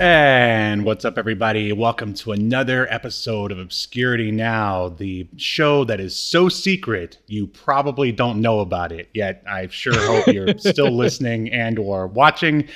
[0.00, 1.74] And what's up, everybody?
[1.74, 8.10] Welcome to another episode of Obscurity Now, the show that is so secret you probably
[8.10, 9.42] don't know about it yet.
[9.46, 12.66] I sure hope you're still listening and/or watching.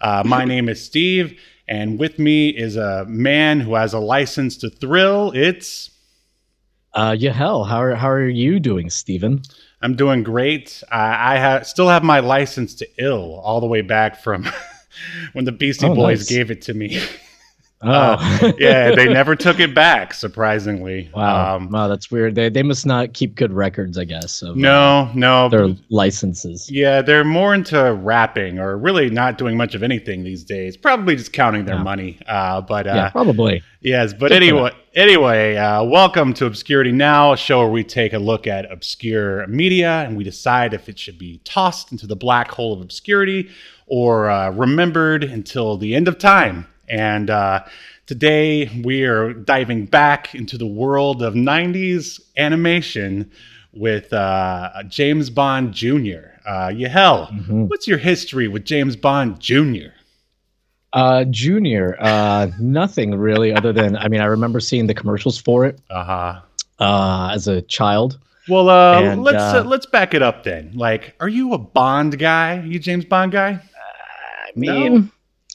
[0.00, 4.56] Uh, my name is Steve, and with me is a man who has a license
[4.56, 5.30] to thrill.
[5.30, 5.92] It's
[6.92, 7.62] uh, Yahel.
[7.62, 9.42] How are how are you doing, Steven?
[9.80, 10.82] I'm doing great.
[10.90, 14.48] I, I ha- still have my license to ill all the way back from
[15.32, 16.28] when the Beastie oh, Boys nice.
[16.28, 17.00] gave it to me.
[17.86, 17.90] Oh,
[18.42, 20.14] uh, yeah, they never took it back.
[20.14, 22.34] Surprisingly, wow, um, wow, that's weird.
[22.34, 24.40] They they must not keep good records, I guess.
[24.42, 26.70] Of, no, uh, no, their licenses.
[26.70, 30.76] Yeah, they're more into rapping or really not doing much of anything these days.
[30.76, 31.82] Probably just counting their yeah.
[31.82, 32.18] money.
[32.26, 33.62] Uh, but yeah, uh, probably.
[33.80, 38.18] Yes, but anyway, anyway, uh, welcome to Obscurity Now, a show where we take a
[38.18, 42.50] look at obscure media and we decide if it should be tossed into the black
[42.50, 43.50] hole of obscurity
[43.86, 46.66] or uh, remembered until the end of time.
[46.88, 47.64] And uh,
[48.06, 53.30] today we are diving back into the world of 90s animation
[53.72, 56.30] with uh, James Bond Jr.
[56.46, 57.64] Uh, Yahel, mm-hmm.
[57.66, 59.88] what's your history with James Bond Jr.?
[60.92, 65.64] Uh, junior, uh, nothing really, other than I mean, I remember seeing the commercials for
[65.64, 66.40] it uh-huh.
[66.78, 68.18] uh, as a child.
[68.48, 70.72] Well, uh, and, let's uh, uh, let's back it up then.
[70.74, 72.58] Like, are you a Bond guy?
[72.58, 73.60] Are you James Bond guy?
[74.54, 75.08] Mean, no?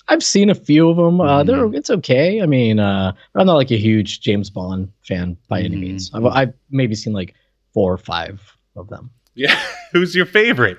[0.10, 1.22] I've seen a few of them.
[1.22, 1.76] Uh, they're mm-hmm.
[1.76, 2.42] it's okay.
[2.42, 5.82] I mean, uh, I'm not like a huge James Bond fan by any mm.
[5.82, 6.12] means.
[6.14, 7.36] I've, I've, maybe seen like
[7.74, 8.42] four or five
[8.76, 9.12] of them.
[9.36, 9.60] Yeah,
[9.92, 10.78] who's your favorite?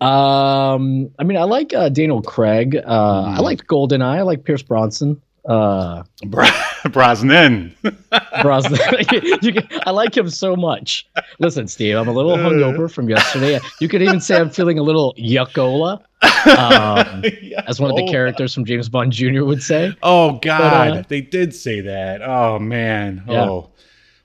[0.00, 2.76] Um, I mean, I like uh, Daniel Craig.
[2.76, 3.36] Uh, mm.
[3.36, 4.18] I like Goldeneye.
[4.18, 5.22] I like Pierce Bronson.
[5.48, 6.02] Uh,
[6.90, 7.74] Brosnan.
[8.42, 8.80] Brosnan.
[9.42, 11.08] you can, I like him so much.
[11.38, 13.60] Listen, Steve, I'm a little hungover from yesterday.
[13.80, 17.24] You could even say I'm feeling a little yuckola, um,
[17.66, 19.44] as one of the characters from James Bond Jr.
[19.44, 19.94] would say.
[20.02, 22.22] Oh God, but, uh, they did say that.
[22.22, 23.24] Oh man.
[23.28, 23.44] Yeah.
[23.44, 23.70] Oh.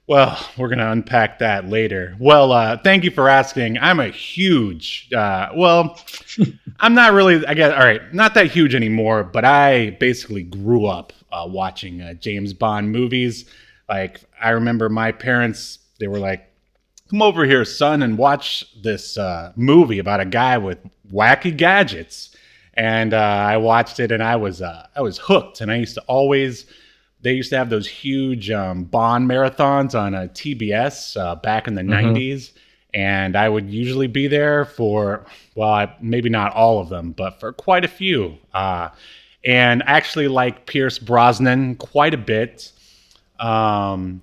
[0.08, 2.18] Well, we're going to unpack that later.
[2.20, 3.78] Well, uh, thank you for asking.
[3.78, 5.98] I'm a huge, uh, well,
[6.82, 10.86] I'm not really, I guess, all right, not that huge anymore, but I basically grew
[10.86, 13.46] up uh, watching uh, James Bond movies.
[13.88, 16.46] Like, I remember my parents, they were like,
[17.10, 20.80] come over here, son, and watch this uh, movie about a guy with
[21.12, 22.36] wacky gadgets.
[22.74, 25.62] And uh, I watched it and I was, I was hooked.
[25.62, 26.66] And I used to always,
[27.22, 31.76] they used to have those huge um, Bond marathons on a TBS uh, back in
[31.76, 32.16] the mm-hmm.
[32.16, 32.52] 90s.
[32.94, 37.40] And I would usually be there for, well, I, maybe not all of them, but
[37.40, 38.38] for quite a few.
[38.54, 38.90] Uh,
[39.44, 42.72] and I actually like Pierce Brosnan quite a bit.
[43.40, 44.22] Um,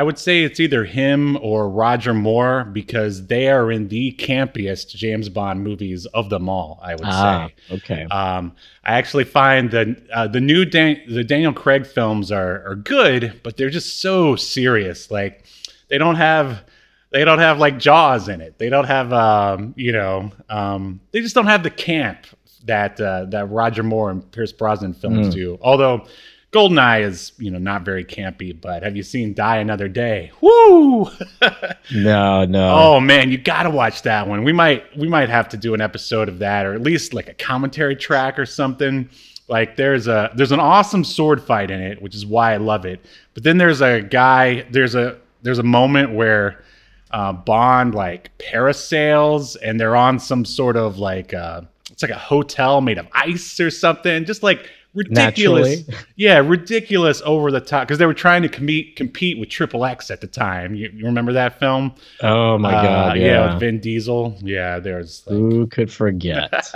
[0.00, 4.96] I would say it's either him or Roger Moore because they are in the campiest
[4.96, 6.80] James Bond movies of them all.
[6.82, 7.74] I would ah, say.
[7.74, 8.02] Okay.
[8.04, 8.52] Um,
[8.82, 13.42] I actually find that uh, the new Dan- the Daniel Craig films are are good,
[13.42, 15.10] but they're just so serious.
[15.10, 15.44] Like
[15.90, 16.64] they don't have
[17.10, 18.56] they don't have like Jaws in it.
[18.56, 22.24] They don't have um, you know um, they just don't have the camp
[22.64, 25.32] that uh, that Roger Moore and Pierce Brosnan films mm.
[25.32, 25.58] do.
[25.60, 26.06] Although
[26.52, 30.32] Goldeneye is, you know, not very campy, but have you seen Die Another Day?
[30.40, 31.08] Woo!
[31.94, 32.74] no, no.
[32.74, 34.42] Oh man, you gotta watch that one.
[34.42, 37.28] We might we might have to do an episode of that, or at least like
[37.28, 39.08] a commentary track or something.
[39.46, 42.84] Like there's a there's an awesome sword fight in it, which is why I love
[42.84, 43.04] it.
[43.34, 46.64] But then there's a guy, there's a there's a moment where
[47.12, 52.18] uh, Bond like parasails and they're on some sort of like uh, it's like a
[52.18, 54.24] hotel made of ice or something.
[54.24, 55.86] Just like ridiculous.
[55.86, 56.04] Naturally.
[56.16, 60.10] Yeah, ridiculous over the top because they were trying to compete compete with Triple X
[60.10, 60.74] at the time.
[60.74, 61.94] You, you remember that film?
[62.22, 63.24] Oh my uh, god, yeah.
[63.24, 64.36] yeah, with Vin Diesel.
[64.42, 65.36] Yeah, there's like...
[65.36, 66.72] who could forget.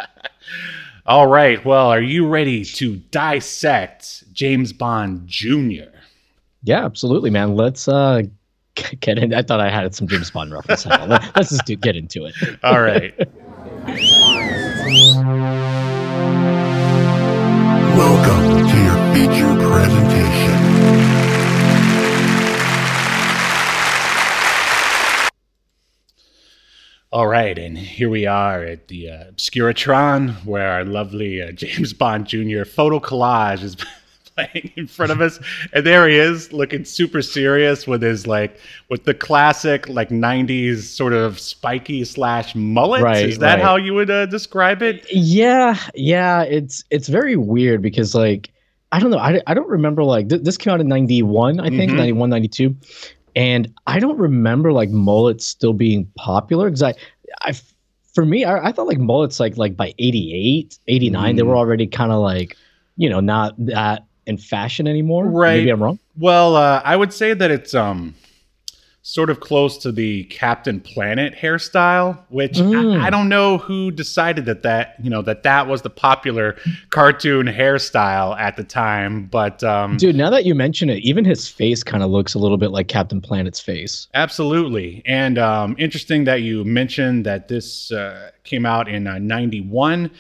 [1.07, 5.91] All right, well, are you ready to dissect James Bond Jr.?
[6.63, 7.55] Yeah, absolutely, man.
[7.57, 8.23] Let's uh
[9.01, 9.35] get in.
[9.35, 10.87] I thought I had some James Bond reference.
[10.87, 12.35] Let's just do, get into it.
[12.63, 13.15] All right.
[19.75, 20.55] Presentation.
[27.11, 31.93] All right, and here we are at the uh, Obscuratron, where our lovely uh, James
[31.93, 32.63] Bond Jr.
[32.65, 33.77] photo collage is
[34.37, 35.41] playing in front of us,
[35.73, 38.61] and there he is, looking super serious with his like
[38.91, 43.03] with the classic like '90s sort of spiky slash mullet.
[43.03, 43.63] Right, is that right.
[43.63, 45.05] how you would uh, describe it?
[45.11, 48.54] Yeah, yeah, it's it's very weird because like
[48.95, 51.69] I don't know, I, I don't remember like th- this came out in 91, I
[51.69, 51.97] think, Mhm.
[51.97, 52.77] 91, 92.
[53.35, 56.95] And I don't remember like mullets still being popular because I,
[57.43, 57.55] I,
[58.15, 61.47] for me, I, I thought like mullets like like by 88, 89, they Mm.
[61.47, 62.57] were already kind of like,
[62.97, 65.27] you know, not that in fashion anymore.
[65.27, 65.57] Right.
[65.59, 65.99] Maybe I'm wrong.
[66.17, 68.15] Well, uh, I would say that it's um
[69.07, 73.03] sort of close to the Captain Planet hairstyle, which Mm.
[73.03, 76.57] I, I don't know who decided that that you know that that was the popular
[76.89, 81.47] cartoon hairstyle at the time, but um, Dude, now that you mention it, even his
[81.47, 84.09] face kind of looks a little bit like Captain Planet's face.
[84.15, 85.03] Absolutely.
[85.05, 90.11] And um, interesting that you mentioned that this uh, came out in uh, 91.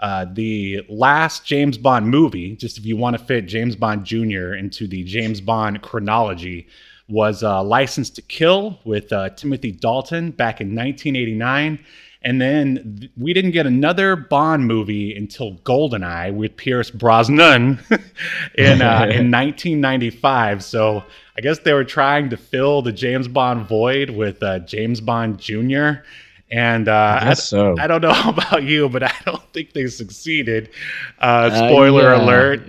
[0.00, 4.52] Uh, the last James Bond movie, just if you want to fit James Bond Jr.
[4.52, 6.66] into the James Bond chronology,
[7.08, 11.78] was uh, License to Kill with uh, Timothy Dalton back in 1989.
[12.22, 17.78] And then th- we didn't get another Bond movie until Goldeneye with Pierce Brosnan
[18.56, 20.64] in uh, in 1995.
[20.64, 21.04] So
[21.36, 25.38] I guess they were trying to fill the James Bond void with uh, James Bond
[25.38, 26.02] Jr.
[26.50, 27.74] And uh, I guess so.
[27.78, 30.70] I don't know about you, but I don't think they succeeded.
[31.18, 32.22] Uh, spoiler yeah.
[32.22, 32.62] alert.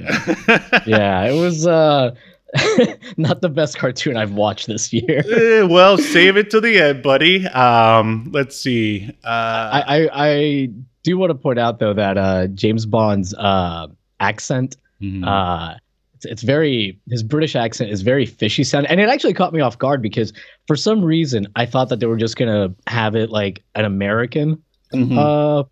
[0.85, 2.13] yeah, it was uh
[3.17, 5.23] not the best cartoon I've watched this year.
[5.31, 7.45] Eh, well, save it to the end, buddy.
[7.47, 9.09] Um, let's see.
[9.23, 10.69] Uh, I, I I
[11.03, 13.87] do want to point out though that uh James Bond's uh
[14.19, 15.23] accent mhm.
[15.25, 15.75] uh
[16.15, 19.59] it's, it's very his British accent is very fishy sound and it actually caught me
[19.61, 20.33] off guard because
[20.65, 24.61] for some reason I thought that they were just gonna have it like an American
[24.93, 25.67] Mhm.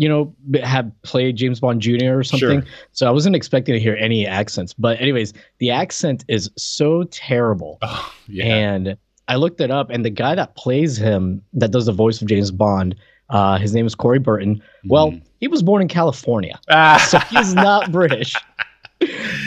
[0.00, 2.18] You know have played James Bond Jr.
[2.18, 2.60] or something.
[2.62, 2.70] Sure.
[2.92, 4.72] So I wasn't expecting to hear any accents.
[4.72, 7.78] But anyways, the accent is so terrible.
[7.82, 8.44] Oh, yeah.
[8.44, 8.96] And
[9.26, 12.28] I looked it up, and the guy that plays him, that does the voice of
[12.28, 12.94] James Bond,
[13.30, 14.62] uh, his name is Corey Burton.
[14.86, 15.22] Well, Mhm.
[15.40, 18.34] he was born in California, Ah, so he's not British.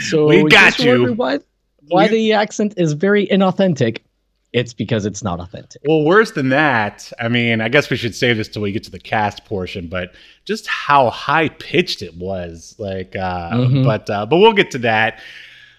[0.08, 1.12] So We got you.
[1.14, 1.38] Why,
[1.88, 3.98] why We- the accent is very inauthentic?
[4.52, 5.80] It's because it's not authentic.
[5.86, 8.84] Well, worse than that, I mean, I guess we should save this till we get
[8.84, 10.12] to the cast portion, but
[10.44, 13.84] just how high pitched it was, like, uh, Mhm.
[13.84, 15.20] but uh, but we'll get to that.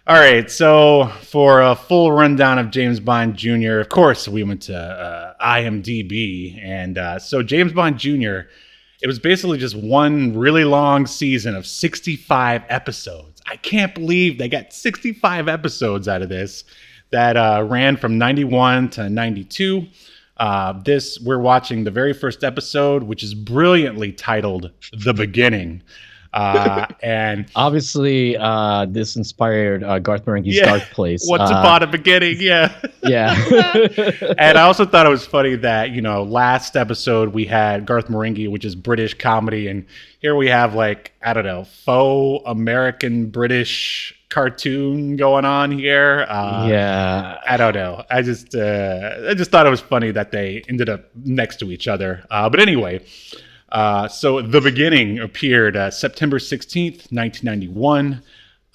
[0.07, 4.63] All right, so for a full rundown of James Bond Jr., of course, we went
[4.63, 8.39] to uh, IMDb, and uh, so James Bond Jr.
[9.01, 13.41] It was basically just one really long season of 65 episodes.
[13.49, 16.63] I can't believe they got 65 episodes out of this
[17.13, 19.85] that uh, ran from 91 to 92.
[20.35, 25.83] Uh, this, we're watching the very first episode, which is brilliantly titled The Beginning.
[26.33, 30.65] Uh, and Obviously, uh, this inspired uh, Garth Marenghi's Yeah.
[30.65, 31.23] Dark Place.
[31.27, 32.37] what's uh, about a beginning?
[32.39, 32.73] Yeah.
[33.05, 33.35] Yeah.
[34.37, 38.07] and I also thought it was funny that you know last episode we had Garth
[38.07, 39.85] Marenghi, which is British comedy, and
[40.19, 46.25] here we have like I don't know faux American British cartoon going on here.
[46.29, 47.39] Uh, yeah.
[47.45, 48.05] I don't know.
[48.09, 51.71] I just uh, I just thought it was funny that they ended up next to
[51.71, 52.23] each other.
[52.31, 53.05] Uh, but anyway,
[53.73, 58.21] uh, so the beginning appeared uh, September sixteenth, nineteen ninety one.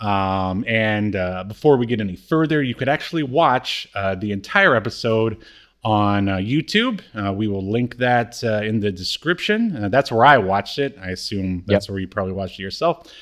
[0.01, 4.77] Um, and uh, before we get any further, you could actually watch uh, the entire
[4.77, 5.39] episode
[5.83, 7.01] on uh, YouTube.
[7.15, 9.75] Uh, we will link that uh, in the description.
[9.85, 10.97] Uh, that's where I watched it.
[11.03, 13.13] I assume that's where you probably watched it yourself.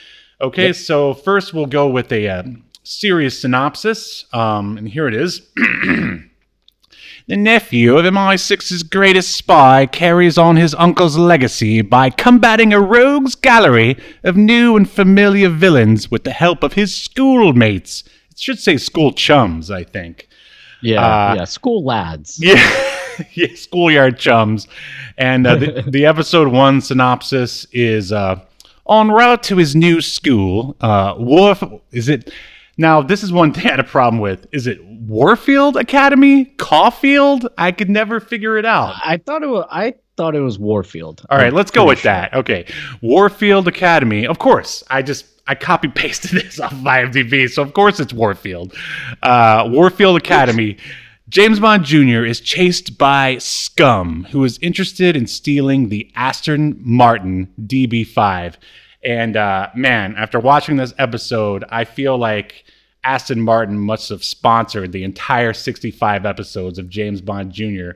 [0.40, 0.74] Okay, Yep.
[0.76, 2.42] so first we'll go with a uh,
[2.82, 4.26] serious synopsis.
[4.34, 5.48] Um, and here it is.
[7.28, 13.34] The nephew of MI6's greatest spy carries on his uncle's legacy by combating a rogues
[13.34, 18.04] gallery of new and familiar villains with the help of his schoolmates.
[18.30, 20.28] It should say school chums, I think.
[20.82, 21.04] Yeah.
[21.04, 21.44] Uh, yeah.
[21.44, 22.40] School lads.
[22.44, 24.68] Yeah, yeah schoolyard chums.
[25.18, 28.38] And uh, the, the episode one synopsis is uh,
[28.88, 30.76] en route to his new school.
[30.80, 32.30] Uh, Warf, is it?
[32.76, 34.46] Now, this is one thing I had a problem with.
[34.52, 36.44] Is it Warfield Academy?
[36.44, 37.48] Caulfield?
[37.56, 38.94] I could never figure it out.
[39.04, 39.66] I thought it was.
[39.70, 41.24] I thought it was Warfield.
[41.30, 42.12] All right, I'm let's go with sure.
[42.12, 42.34] that.
[42.34, 42.66] Okay,
[43.02, 44.26] Warfield Academy.
[44.26, 48.12] Of course, I just I copy pasted this off of IMDb, so of course it's
[48.12, 48.74] Warfield.
[49.22, 50.76] Uh, Warfield Academy.
[51.28, 52.24] James Bond Jr.
[52.24, 58.54] is chased by scum who is interested in stealing the Aston Martin DB5.
[59.06, 62.64] And uh, man, after watching this episode, I feel like
[63.04, 67.90] Aston Martin must have sponsored the entire 65 episodes of James Bond Jr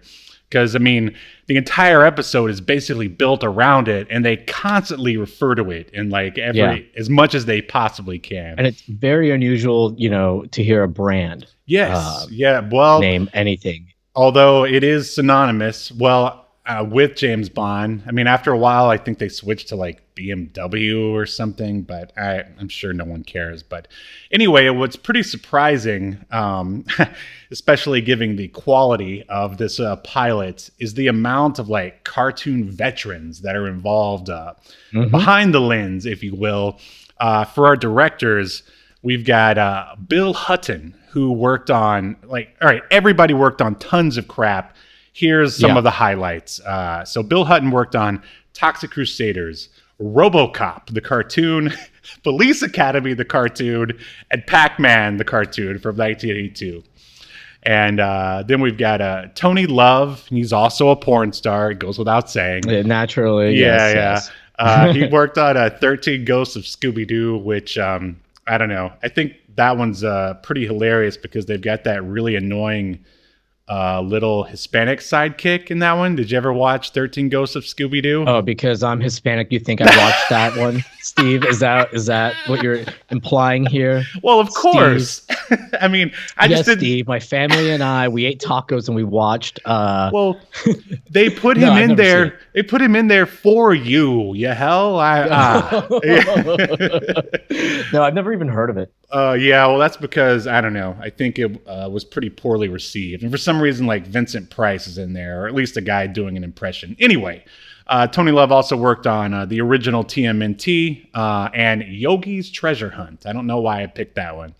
[0.50, 1.14] because I mean
[1.46, 6.10] the entire episode is basically built around it, and they constantly refer to it in
[6.10, 6.78] like every Yeah.
[6.96, 8.56] as much as they possibly can.
[8.58, 12.68] And it's very unusual, you know, to hear a brand yes, uh, yeah.
[12.70, 13.86] Well, name anything.
[14.16, 16.39] although it is synonymous, well,
[16.70, 18.02] uh, with James Bond.
[18.06, 22.12] I mean, after a while, I think they switched to like BMW or something, but
[22.16, 23.62] I, I'm sure no one cares.
[23.62, 23.88] But
[24.30, 26.84] anyway, what's pretty surprising, um,
[27.50, 33.40] especially given the quality of this uh, pilot, is the amount of like cartoon veterans
[33.40, 34.54] that are involved uh,
[34.92, 35.10] Mhm.
[35.10, 36.78] behind the lens, if you will.
[37.18, 38.62] Uh, for our directors,
[39.02, 44.16] we've got uh, Bill Hutton, who worked on like, all right, everybody worked on tons
[44.16, 44.76] of crap.
[45.20, 45.76] Here's some Yeah.
[45.78, 46.60] of the highlights.
[46.60, 48.22] Uh, so Bill Hutton worked on
[48.54, 49.68] Toxic Crusaders,
[50.00, 51.74] RoboCop, the cartoon,
[52.22, 53.92] Police Academy, the cartoon,
[54.30, 56.82] and Pac-Man, the cartoon from 1982.
[57.64, 60.26] And uh, then we've got uh, Tony Love.
[60.28, 61.70] He's also a porn star.
[61.72, 62.62] It goes without saying.
[62.66, 63.56] Yeah, naturally.
[63.56, 64.12] Yeah, yes, yeah.
[64.14, 64.30] yes.
[64.58, 68.90] Uh, he worked on uh, 13 Ghosts of Scooby Doo, which um, I don't know.
[69.02, 73.04] I think that one's uh, pretty hilarious because they've got that really annoying
[73.70, 76.16] uh, little Hispanic sidekick in that one.
[76.16, 78.24] Did you ever watch 13 Ghosts of Scooby Doo?
[78.26, 81.44] Oh, because I'm Hispanic, you think I watched that one, Steve?
[81.44, 84.02] Is that is that what you're implying here?
[84.22, 85.24] well, of course.
[85.80, 86.80] I mean, I yes, just didn't.
[86.80, 87.06] Steve.
[87.06, 89.60] My family and I, we ate tacos and we watched.
[89.64, 90.40] Uh, Well,
[91.08, 92.40] they put him I've in there.
[92.52, 94.34] They put him in there for you.
[94.34, 95.28] You hell, I.
[95.30, 95.88] ah.
[97.92, 98.92] no, I've never even heard of it.
[99.12, 100.96] Uh, yeah, well, that's because I don't know.
[101.00, 104.86] I think it uh, was pretty poorly received, and for some reason, like Vincent Price
[104.86, 106.96] is in there, or at least a guy doing an impression.
[107.00, 107.44] Anyway,
[107.88, 113.26] uh, Tony Love also worked on uh, the original TMNT uh, and Yogi's Treasure Hunt.
[113.26, 114.54] I don't know why I picked that one.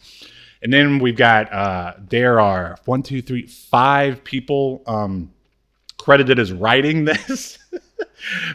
[0.63, 5.31] And then we've got uh, there are one, two, three, five people um,
[5.97, 7.59] credited as writing this.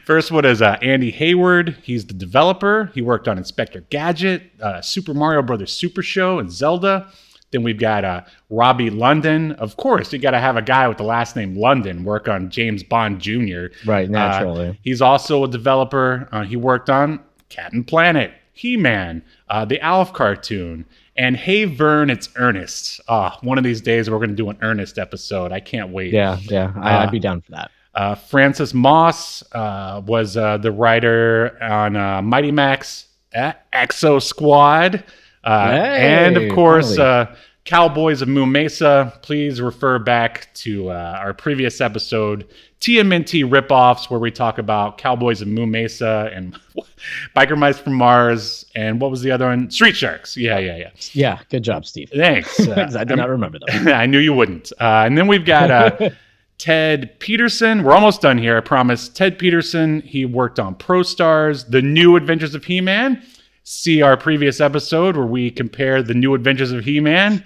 [0.06, 1.78] First one is uh, Andy Hayward.
[1.84, 2.92] He's the developer.
[2.94, 7.08] He worked on Inspector Gadget, uh, Super Mario Brothers Super Show, and Zelda.
[7.52, 9.54] Then we've got uh, Robbie London.
[9.54, 12.50] Of course, you got to have a guy with the last name London work on
[12.50, 13.68] James Bond Jr.
[13.86, 14.80] Right, Uh, naturally.
[14.84, 16.28] he's also a developer.
[16.32, 20.86] Uh, he worked on Captain Planet, He Man, uh, the Alf cartoon,
[21.16, 23.00] and Hey Vern, it's Ernest.
[23.08, 25.52] Uh, one of these days, we're going to do an Ernest episode.
[25.52, 26.12] I can't wait.
[26.14, 26.74] yeah, yeah.
[26.76, 27.72] I, uh, I'd be down for that.
[27.96, 35.04] Uh, Francis Moss uh, was uh, the writer on uh, Mighty Max uh, Exo Squad.
[35.44, 37.36] Uh, and of course, uh,
[37.66, 39.18] Cowboys of Moon Mesa.
[39.22, 42.48] Please refer back to uh, our previous episode,
[42.80, 46.56] TMNT ripoffs, where we talk about Cowboys of Moon Mesa and
[47.36, 48.66] Biker Mice from Mars.
[48.76, 49.72] And what was the other one?
[49.72, 50.38] Street Sharks.
[50.38, 50.90] Yeah, yeah, yeah.
[51.14, 52.12] Yeah, good job, Steve.
[52.16, 52.60] Thanks.
[52.68, 53.88] Uh, I did not remember them.
[53.88, 54.72] I knew you wouldn't.
[54.80, 56.10] Uh, and then we've got uh,
[56.58, 57.84] Ted Peterson.
[57.84, 59.10] We're almost done here, I promise.
[59.10, 63.22] Ted Peterson, he worked on Pro Stars, The New Adventures of He Man.
[63.64, 67.44] See our previous episode where we compare The New Adventures of He Man.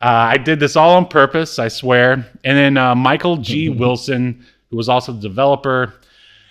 [0.00, 2.26] Uh, I did this all on purpose, I swear.
[2.44, 3.68] And then uh, Michael G.
[3.68, 5.94] Wilson, who was also the developer.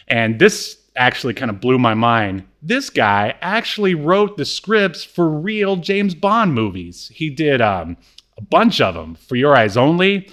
[0.08, 2.46] And this actually kind of blew my mind.
[2.62, 7.12] This guy actually wrote the scripts for real James Bond movies.
[7.14, 7.98] He did um,
[8.38, 10.30] a bunch of them for Your Eyes Only,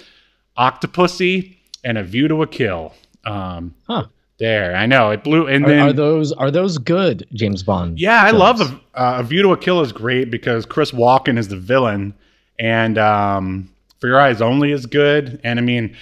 [0.57, 2.93] Octopussy, and A View to a Kill.
[3.25, 4.05] Um, Huh.
[4.37, 5.47] There, I know it blew.
[5.47, 7.99] And Are, then are those are those good James Bond?
[7.99, 8.39] yeah, I films?
[8.39, 11.57] love a, uh, a View to a Kill is great because Chris Walken is the
[11.57, 12.13] villain,
[12.57, 13.69] and um,
[13.99, 15.41] For Your Eyes Only is good.
[15.43, 15.93] And I mean,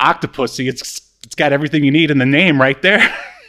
[0.00, 2.98] Octopussy, it's it's got everything you need in the name right there.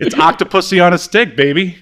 [0.00, 1.76] it's Octopussy on a stick, baby.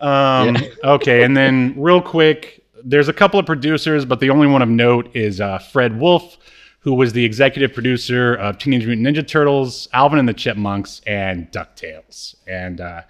[0.00, 4.62] Um, Okay, and then real quick, there's a couple of producers, but the only one
[4.62, 6.36] of note is uh, Fred Wolf,
[6.84, 11.50] who was the executive producer of Teenage Mutant Ninja Turtles, Alvin and the Chipmunks, and
[11.50, 12.34] DuckTales.
[12.46, 13.00] And uh,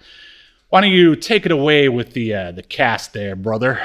[0.69, 3.81] why don't you take it away with the uh, the cast there, brother?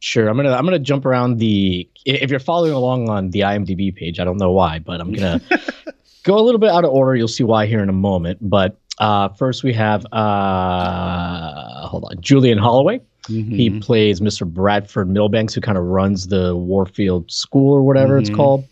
[0.00, 1.88] Sure, I'm gonna I'm gonna jump around the.
[2.04, 5.40] If you're following along on the IMDb page, I don't know why, but I'm gonna
[6.24, 7.14] go a little bit out of order.
[7.14, 8.38] You'll see why here in a moment.
[8.42, 13.00] But uh, first, we have uh, hold on, Julian Holloway.
[13.28, 13.78] He Mm-hmm.
[13.78, 14.44] plays Mr.
[14.44, 18.34] Bradford Milbanks, who kind of runs the Warfield School or whatever it's Mhm.
[18.34, 18.64] called.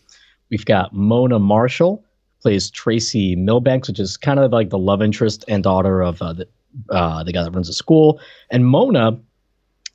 [0.50, 2.04] We've got Mona Marshall
[2.42, 6.33] plays Tracy Milbanks, which is kind of like the love interest and daughter of uh,
[6.33, 6.49] the
[6.90, 8.21] uh, the guy that runs the school.
[8.50, 9.19] And Mona,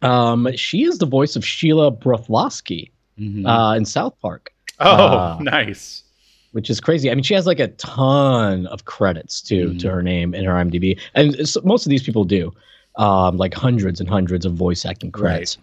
[0.01, 3.45] um, she is the voice of Sheila Broflovsky Mhm.
[3.47, 6.03] uh, in South Park, oh, uh, nice.
[6.51, 7.09] which is crazy.
[7.09, 9.79] I mean, she has like a ton of credits to Mhm.
[9.79, 12.51] to her name in her IMDb, and most of these people do,
[12.97, 15.57] um, like hundreds and hundreds of voice acting credits.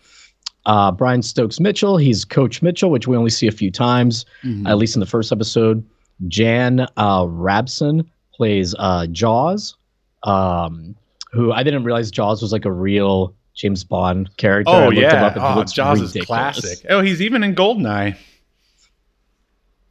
[0.67, 4.69] Uh, Brian Stokes Mitchell, he's Coach Mitchell, which we only see a few times, Mhm.
[4.69, 5.85] at least in the first episode.
[6.29, 9.77] Jan uh, Rabson plays uh, Jaws,
[10.23, 10.95] um,
[11.33, 14.73] who I didn't realize Jaws was like a real James Bond character.
[14.73, 16.87] Oh yeah, up and oh, Jaws is classic.
[16.89, 18.17] Oh, he's even in Goldeneye,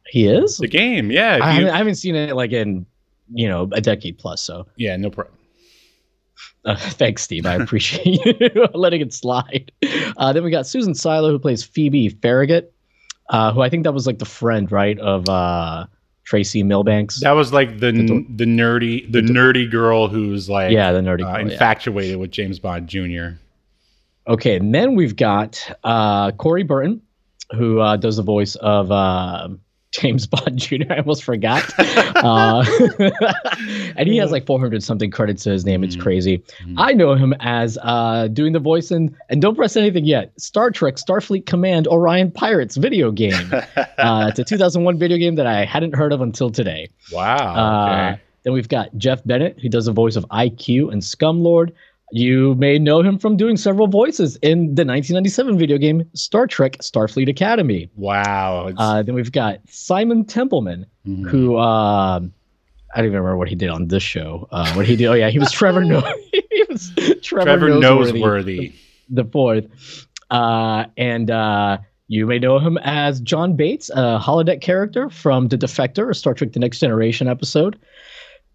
[0.08, 0.58] He is.
[0.58, 1.10] the game.
[1.10, 2.86] Yeah, I, you- haven't, I haven't seen it like in
[3.32, 4.40] you know a decade plus.
[4.42, 5.36] So yeah, no problem.
[6.64, 7.46] Uh, thanks, Steve.
[7.46, 9.72] I appreciate you letting it slide.
[10.16, 12.72] Uh, then we got Susan Silo who plays Phoebe Farragut,
[13.30, 15.86] uh, who I think that was like the friend right of uh,
[16.24, 17.20] Tracy Milbanks.
[17.20, 21.24] That was like the The the nerdy the nerdy girl who's like yeah, the nerdy.
[21.26, 21.52] uh, girl, yeah.
[21.52, 23.38] infatuated with James Bond Jr.
[24.28, 27.02] Okay, and then we've got uh, Corey Burton,
[27.56, 29.48] who uh, does the voice of uh,
[29.92, 30.74] James Bond Jr.
[30.90, 31.62] I almost forgot.
[31.78, 32.64] uh,
[33.96, 35.84] and he has like 400 something credits to his name.
[35.84, 36.00] It's Mhm.
[36.00, 36.38] crazy.
[36.64, 36.74] Mhm.
[36.78, 40.70] I know him as uh, doing the voice in, and don't press anything yet, Star
[40.70, 43.32] Trek Starfleet Command Orion Pirates video game.
[43.98, 46.88] Uh, it's a 2001 video game that I hadn't heard of until today.
[47.12, 47.36] wow.
[47.36, 48.20] Uh, Okay.
[48.42, 51.70] then we've got Jeff Bennett, who does the voice of IQ and Scumlord.
[52.14, 56.76] You may know him from doing several voices in the 1997 video game Star Trek
[56.82, 57.88] Starfleet Academy.
[57.96, 58.70] wow.
[58.76, 61.28] Uh, then we've got Simon Templeman, mhm.
[61.28, 62.32] who um
[62.94, 64.46] I don't even remember what he did on this show.
[64.50, 65.06] Uh, what he did?
[65.06, 65.84] Oh yeah, he was Trevor.
[65.84, 66.00] No,
[66.32, 66.92] he was
[67.22, 68.72] Trevor, Trevor Noseworthy, Noseworthy.
[69.08, 70.06] the fourth.
[70.30, 71.78] Uh, and uh,
[72.08, 76.34] you may know him as John Bates, a holodeck character from The Defector, a Star
[76.34, 77.78] Trek: The Next Generation episode.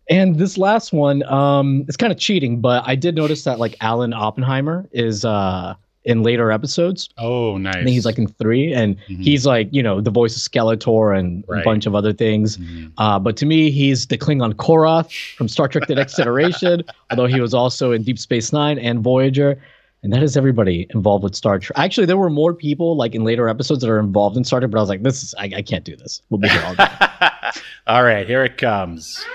[0.10, 3.76] And this last one, um, it's kind of cheating, but I did notice that like
[3.82, 5.74] Alan Oppenheimer is uh,
[6.06, 7.10] in later episodes.
[7.18, 7.76] Oh, nice.
[7.76, 9.22] I think he's like in three, and Mhm.
[9.24, 11.62] he's like you know the voice of Skeletor and Right.
[11.62, 12.58] a bunch of other things.
[12.58, 12.92] Mhm.
[12.98, 16.84] Uh, but to me, he's the Klingon Koroth from Star Trek: The Next Generation.
[17.12, 19.60] although he was also in Deep Space Nine and Voyager,
[20.04, 21.78] and that is everybody involved with Star Trek.
[21.78, 24.72] Actually, there were more people like in later episodes that are involved in Star Trek,
[24.72, 26.22] but I was like, this is I, I can't do this.
[26.30, 26.88] We'll be here all day.
[27.88, 29.26] All right, here it comes.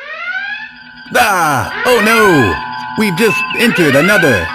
[1.15, 1.83] Ah!
[1.87, 2.55] Oh no!
[2.99, 4.47] We've just entered another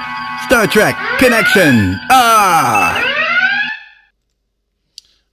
[0.45, 1.95] Star Trek connection!
[2.09, 3.03] Ah!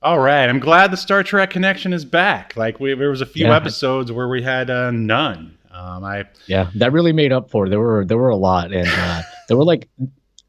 [0.03, 2.55] All right, I'm glad the Star Trek connection is back.
[2.57, 3.57] Like we, there was a few Yeah.
[3.57, 5.57] episodes where we had uh, none.
[5.71, 7.67] Um, I yeah, that really made up for.
[7.67, 7.71] it.
[7.71, 9.89] There were there were a lot, and uh, there were like.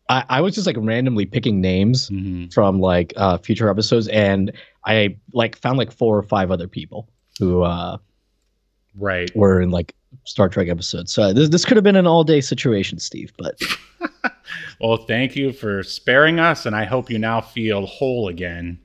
[0.08, 2.54] I, I was just like randomly picking names mhm.
[2.54, 4.52] from like uh, future episodes, and
[4.86, 7.10] I like found like four or five other people
[7.40, 7.98] who uh,
[8.96, 9.36] right.
[9.36, 11.10] were in like Star Trek episode.
[11.10, 13.34] So this this could have been an all day situation, Steve.
[13.38, 13.60] But
[14.80, 18.80] Well, thank you for sparing us, and I hope you now feel whole again.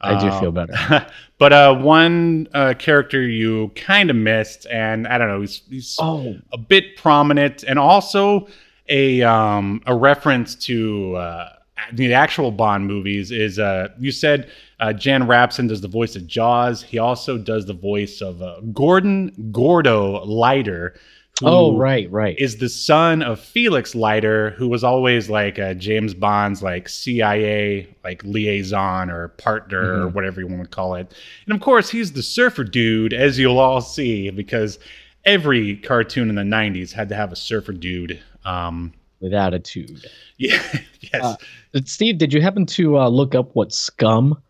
[0.00, 1.06] I do feel better.
[1.38, 5.96] but uh, one uh, character you kind of missed, and I don't know, he's, he's
[6.00, 8.46] Oh, a bit prominent, and also
[8.88, 11.48] a um, a reference to uh,
[11.92, 13.30] the actual Bond movies.
[13.30, 16.82] Is uh, you said uh, Jan Rabson does the voice of Jaws.
[16.82, 20.94] He also does the voice of uh, Gordon Gordo Leiter.
[21.40, 22.34] who oh, right, right.
[22.38, 27.88] Is the son of Felix Leiter, who was always like uh, James Bond's like CIA
[28.04, 30.14] like liaison or partner or Mhm.
[30.14, 31.12] whatever you want to call it.
[31.46, 34.78] And of course, he's the surfer dude, as you'll all see, because
[35.26, 38.18] every cartoon in the '90s had to have a surfer dude.
[38.44, 40.06] Um, With attitude.
[40.38, 40.62] yeah,
[41.00, 41.22] yes.
[41.22, 41.36] Uh,
[41.84, 44.40] Steve, did you happen to uh, look up what Scum,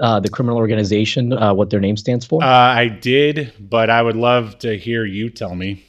[0.00, 2.42] uh, the criminal organization, uh, what their name stands for?
[2.42, 5.84] uh, I did, but I would love to hear you tell me.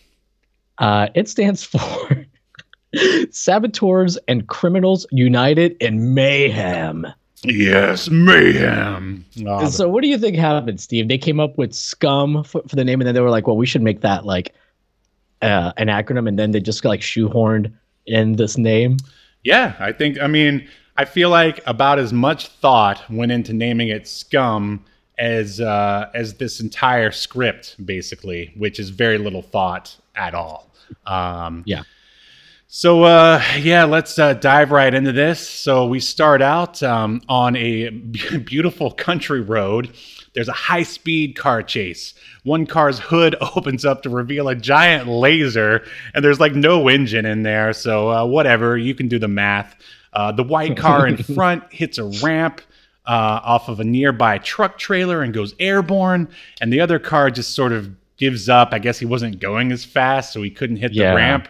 [0.77, 1.79] Uh, it stands for
[3.31, 7.07] Saboteurs and Criminals United in Mayhem.
[7.43, 9.23] Yes, mayhem.
[9.45, 11.07] Oh, so, what do you think happened, Steve?
[11.07, 13.57] They came up with Scum for, for the name, and then they were like, "Well,
[13.57, 14.55] we should make that like
[15.43, 17.71] uh, an acronym," and then they just like shoehorned
[18.07, 18.97] in this name.
[19.43, 20.19] Yeah, I think.
[20.19, 24.83] I mean, I feel like about as much thought went into naming it Scum
[25.17, 30.71] as uh, as this entire script, basically, which is very little thought at all.
[31.05, 31.83] Um, Yeah.
[32.69, 35.47] So uh, yeah, let's uh, dive right into this.
[35.47, 37.89] So we start out um, on a
[38.45, 39.89] beautiful country road.
[40.33, 42.13] There's a high-speed car chase.
[42.43, 47.25] One car's hood opens up to reveal a giant laser, and there's like no engine
[47.25, 47.71] in there.
[47.71, 49.75] So uh, whatever, you can do the math.
[50.13, 52.61] Uh, the white car in front hits a ramp
[53.05, 56.27] uh, off of a nearby truck trailer and goes airborne,
[56.61, 58.69] and the other car just sort of gives up.
[58.73, 61.11] I guess he wasn't going as fast, so he couldn't hit Yeah.
[61.11, 61.47] the ramp.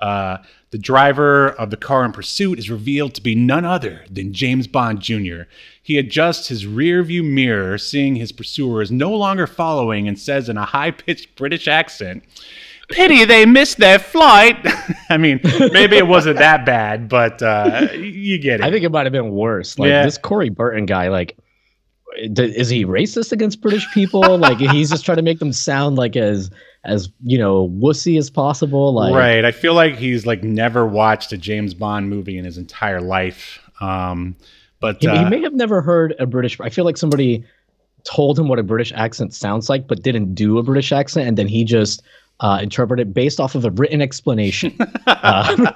[0.00, 0.38] Uh,
[0.70, 4.66] the driver of the car in pursuit is revealed to be none other than James
[4.66, 5.42] Bond Jr.
[5.82, 10.48] He adjusts his rear view mirror, seeing his pursuer is no longer following, and says
[10.48, 12.22] in a high pitched British accent,
[12.90, 14.56] Pity they missed their flight.
[15.10, 15.40] I mean,
[15.72, 18.64] maybe it wasn't that bad, but uh, you get it.
[18.64, 19.78] I think it might have been worse.
[19.78, 20.04] Like Yeah.
[20.04, 21.36] this Corey Burton guy, like,
[22.16, 24.38] is he racist against British people?
[24.38, 26.50] like he's just trying to make them sound like as
[26.84, 28.92] as you know wussy as possible.
[28.94, 29.44] Like, right.
[29.44, 33.60] I feel like he's like never watched a James Bond movie in his entire life.
[33.80, 34.36] Um,
[34.80, 36.58] but He, he uh, may have never heard a British.
[36.60, 37.44] I feel like somebody
[38.04, 41.36] told him what a British accent sounds like, but didn't do a British accent, and
[41.36, 42.02] then he just
[42.40, 44.76] uh, interpreted it based off of a written explanation.
[45.06, 45.72] uh,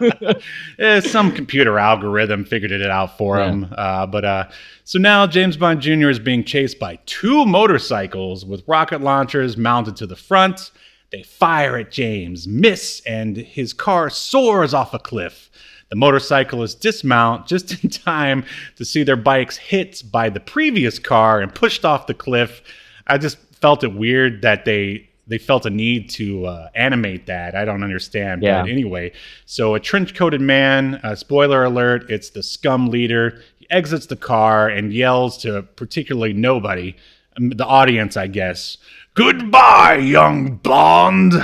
[0.78, 3.50] eh, some computer algorithm figured it out for Yeah.
[3.50, 3.74] him.
[3.76, 4.48] Uh, but uh,
[4.84, 6.08] so now James Bond Jr.
[6.08, 10.70] is being chased by two motorcycles with rocket launchers mounted to the front.
[11.12, 15.50] They fire at James, miss, and his car soars off a cliff.
[15.90, 18.44] The motorcyclists dismount just in time
[18.76, 22.62] to see their bikes hit by the previous car and pushed off the cliff.
[23.06, 27.54] I just felt it weird that they they felt a need to uh, animate that.
[27.54, 28.42] I don't understand.
[28.42, 28.62] Yeah.
[28.62, 29.12] But anyway,
[29.46, 33.42] so a trench coated man, uh, spoiler alert, it's the scum leader.
[33.56, 36.96] He exits the car and yells to particularly nobody,
[37.36, 38.78] um, the audience, I guess,
[39.14, 41.34] Goodbye, young Bond.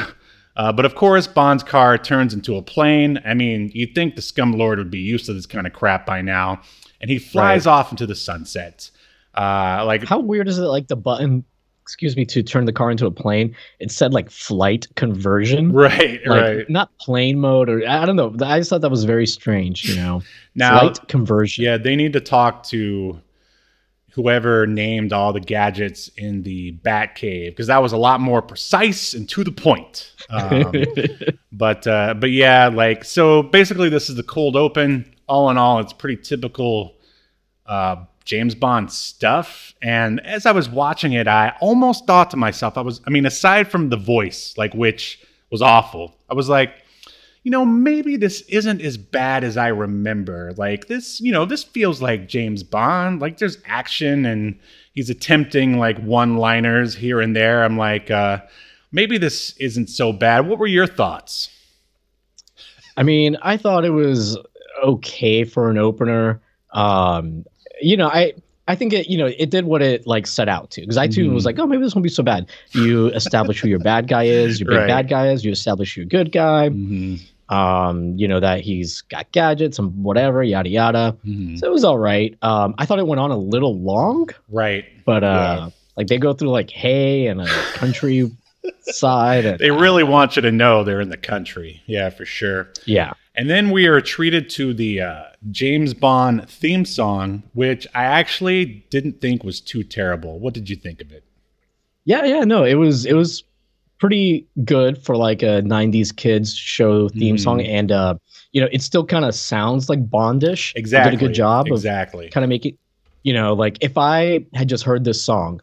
[0.57, 3.21] Uh, but of course, Bond's car turns into a plane.
[3.25, 6.05] I mean, you'd think the scum lord would be used to this kind of crap
[6.05, 6.63] by now.
[7.01, 8.91] And he flies off into the sunset.
[9.35, 10.63] Uh, like, how weird is it?
[10.63, 11.45] Like the button,
[11.91, 13.53] excuse me, to turn the car into a plane.
[13.81, 15.73] It said like flight conversion.
[15.75, 16.71] right, Like, right.
[16.71, 18.33] Not plane mode, or I don't know.
[18.47, 19.89] I just thought that was very strange.
[19.89, 20.23] You know,
[20.55, 21.65] Now, flight conversion.
[21.65, 23.21] Yeah, they need to talk to
[24.13, 28.41] whoever named all the gadgets in the Bat Cave because that was a lot more
[28.41, 30.15] precise and to the point.
[30.31, 30.73] Um,
[31.53, 35.13] but uh, but yeah, like so basically, this is the cold open.
[35.27, 36.95] All in all, it's pretty typical
[37.67, 39.75] uh, James Bond stuff.
[39.83, 43.27] And as I was watching it, I almost thought to myself, I was, I mean,
[43.27, 45.19] aside from the voice, like which
[45.51, 46.73] was awful, I was like,
[47.43, 50.53] you know, maybe this isn't as bad as I remember.
[50.57, 53.21] Like this, you know, this feels like James Bond.
[53.21, 54.57] Like there's action and
[54.93, 57.65] he's attempting like one-liners here and there.
[57.65, 58.43] I'm like, uh,
[58.93, 60.47] maybe this isn't so bad.
[60.47, 61.51] What were your thoughts?
[62.97, 64.39] I mean, I thought it was
[64.85, 66.41] okay for an opener.
[66.73, 67.45] Um,
[67.81, 68.33] you know, I
[68.69, 71.07] I think it you know it did what it like set out to because I
[71.09, 71.47] too was Mhm.
[71.47, 72.49] like, oh, maybe this won't be so bad.
[72.73, 74.87] You establish who your bad guy is, your big Right.
[74.89, 75.45] bad guy is.
[75.45, 76.69] You establish your good guy.
[76.69, 77.17] Mm-hmm.
[77.55, 81.17] Um, you know that he's got gadgets and whatever, yada yada.
[81.27, 81.57] Mm-hmm.
[81.57, 82.37] So it was all right.
[82.43, 84.85] Um, I thought it went on a little long, Right.
[85.05, 88.31] but uh, like they go through like hay and a country
[88.83, 89.47] side.
[89.47, 91.83] And, They really want you to know they're in the country.
[91.87, 92.69] Yeah, for sure.
[92.85, 93.15] yeah.
[93.41, 98.85] And then we are treated to the uh, James Bond theme song, which I actually
[98.91, 100.39] didn't think was too terrible.
[100.39, 101.25] What did you think of it?
[102.05, 103.43] Yeah, yeah, no, it was it was
[103.99, 107.41] pretty good for like a 90s kids show theme Mhm.
[107.41, 108.17] song and uh
[108.53, 110.75] you know, it still kind of sounds like Bondish.
[110.77, 111.13] Exactly.
[111.13, 112.29] Did a good job of Exactly.
[112.29, 112.75] kind of make it
[113.23, 115.63] you know, like if I had just heard this song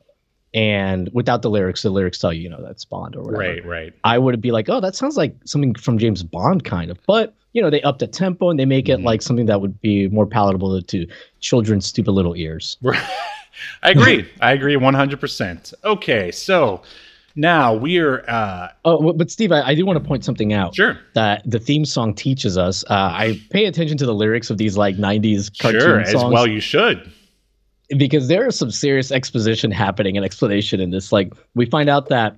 [0.54, 3.40] and without the lyrics, the lyrics tell you, you know, that's Bond or whatever.
[3.40, 3.94] Right, right.
[4.04, 7.34] I would be like, "Oh, that sounds like something from James Bond kind of." But,
[7.54, 9.04] you know, they up the tempo and they make it Mhm.
[9.04, 11.08] like something that would be more palatable to
[11.42, 12.78] children's stupid little ears.
[13.84, 14.26] I agree.
[14.42, 15.74] I agree 100%.
[15.84, 16.82] Okay, so
[17.36, 20.76] now we are, uh, Oh, but Steve, I, I do want to point something out.
[20.76, 22.84] sure, that the theme song teaches us.
[22.90, 26.34] Uh, I pay attention to the lyrics of these like '90s cartoon sure, as songs
[26.34, 27.12] well you should.
[27.98, 31.12] Because there is some serious exposition happening and explanation in this.
[31.12, 32.36] Like we find out that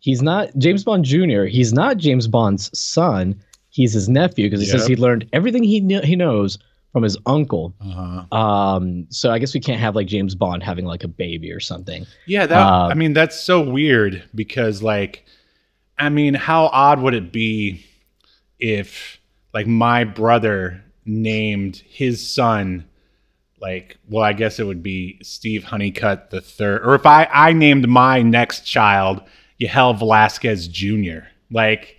[0.00, 1.44] he's not James Bond Jr.
[1.44, 3.40] He's not James Bond's son.
[3.70, 6.58] He's his nephew because he says he learned everything he kn- he knows
[6.92, 7.72] from his uncle.
[7.80, 8.36] Uh-huh.
[8.36, 11.60] Um, so I guess we can't have like James Bond having like a baby or
[11.60, 12.04] something.
[12.26, 15.24] Yeah, that Uh, I mean that's so weird because like
[15.98, 17.86] I mean how odd would it be
[18.58, 19.18] if
[19.54, 22.84] like my brother named his son
[23.60, 27.52] like well I guess it would be Steve Honeycutt the third or if I I
[27.52, 29.22] named my next child
[29.58, 31.20] Yahel Velazquez Jr.
[31.50, 31.96] like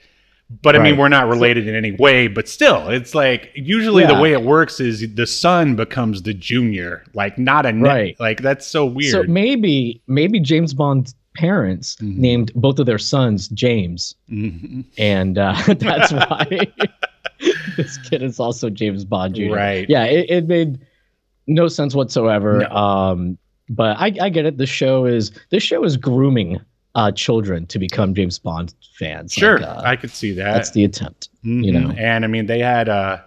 [0.63, 4.19] but I mean we're not related in any way but still it's like usually the
[4.19, 8.19] way it works is the son becomes the junior like not a ne- Right.
[8.19, 12.17] like that's so weird So maybe maybe James Bond's parents Mhm.
[12.17, 14.15] named both of their sons James.
[14.29, 14.83] Mhm.
[14.97, 16.45] and uh, that's why
[17.77, 19.53] this kid is also James Bond Jr.
[19.53, 19.85] Right.
[19.89, 20.79] Yeah, it, it made
[21.55, 22.59] no sense whatsoever.
[22.69, 22.75] No.
[22.75, 23.37] Um,
[23.69, 24.57] but I, I get it.
[24.57, 26.59] The show is this show is grooming
[26.95, 29.31] uh, children to become James Bond fans.
[29.33, 30.53] Sure, Like, uh, I could see that.
[30.53, 31.29] that's the attempt.
[31.43, 31.73] you Mhm.
[31.87, 31.91] know.
[31.97, 33.19] and I mean they had, uh,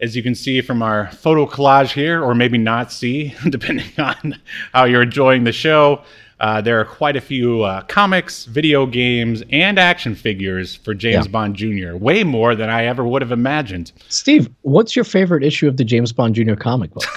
[0.00, 4.34] as you can see from our photo collage here, or maybe not see, depending on
[4.72, 6.02] how you're enjoying the show.
[6.40, 11.24] uh, there are quite a few uh, comics, video games, and action figures for James
[11.26, 11.30] yeah.
[11.30, 11.94] Bond Jr.
[11.96, 13.90] Way more than I ever would have imagined.
[14.08, 16.54] Steve, what's your favorite issue of the James Bond Jr.
[16.56, 17.04] comic book?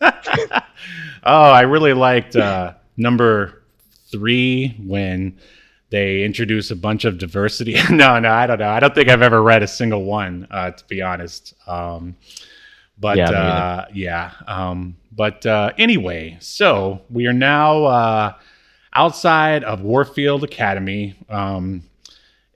[0.00, 0.62] oh,
[1.24, 3.62] I really liked uh, number
[4.10, 5.38] three when
[5.90, 7.76] they introduce a bunch of diversity.
[7.90, 8.68] no, no, I don't know.
[8.68, 11.54] I don't think I've ever read a single one, uh, to be honest.
[11.66, 12.16] Um,
[12.98, 14.32] but yeah, uh, yeah.
[14.46, 18.32] Um, but uh, anyway, so we are now uh,
[18.92, 21.16] outside of Warfield Academy.
[21.28, 21.82] Um,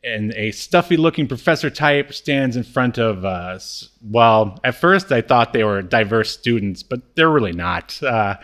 [0.05, 3.89] and a stuffy looking professor type stands in front of us.
[4.03, 8.03] Well, at first I thought they were diverse students, but they're really not.
[8.03, 8.37] Uh,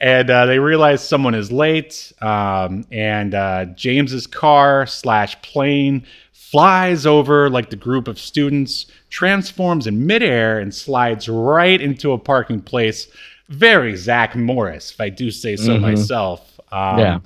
[0.00, 7.06] and uh, they realize someone is late, um, and uh, James's car slash plane flies
[7.06, 12.60] over like the group of students, transforms in midair, and slides right into a parking
[12.60, 13.08] place.
[13.48, 15.82] Very Zach Morris, if I do say so mm-hmm.
[15.82, 16.58] myself.
[16.72, 17.18] Um, yeah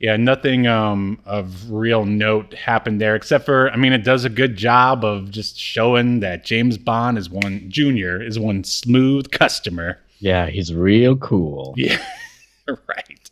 [0.00, 4.30] yeah, nothing um, of real note happened there, except for I mean, it does a
[4.30, 9.98] good job of just showing that James Bond is one Junior is one smooth customer.
[10.18, 11.74] Yeah, he's real cool.
[12.68, 13.30] Yeah, right.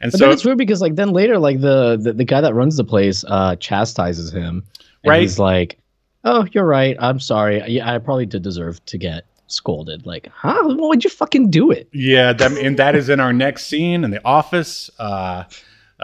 [0.00, 2.54] And but so it's weird because like then later, like the, the the guy that
[2.54, 4.62] runs the place uh chastises him.
[5.06, 5.22] right.
[5.22, 5.78] He's like,
[6.24, 6.96] "Oh, you're right.
[7.00, 7.62] I'm sorry.
[7.66, 10.06] Yeah, I probably did deserve to get scolded.
[10.06, 10.62] Like, huh?
[10.64, 11.88] Why would you fucking do it?
[11.92, 14.90] Yeah, that, and that is in our next scene in the office.
[14.98, 15.44] Uh,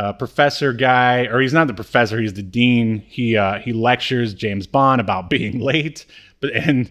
[0.01, 3.01] uh, professor guy, or he's not the professor, he's the dean.
[3.07, 6.07] He uh, he lectures James Bond about being late,
[6.41, 6.91] but and,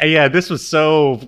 [0.00, 1.20] and yeah, this was so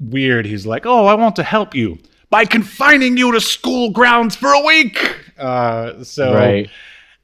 [0.00, 0.46] weird.
[0.46, 4.52] He's like, "Oh, I want to help you by confining you to school grounds for
[4.52, 6.66] a week." Uh, so right,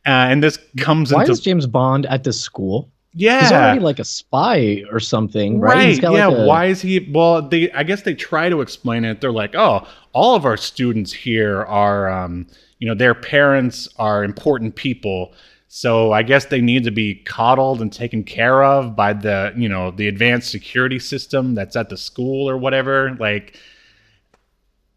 [0.06, 2.88] uh, and this comes Why into Why is James Bond at this school?
[3.14, 6.00] Yeah, he's already like a spy or something, right?
[6.00, 6.02] right.
[6.02, 6.28] yeah.
[6.28, 6.46] Like a...
[6.46, 7.10] Why is he?
[7.12, 7.72] Well, they.
[7.72, 9.20] I guess they try to explain it.
[9.20, 12.08] They're like, oh, all of our students here are.
[12.08, 12.46] Um,
[12.80, 15.32] you know their parents are important people
[15.68, 19.68] so i guess they need to be coddled and taken care of by the you
[19.68, 23.56] know the advanced security system that's at the school or whatever like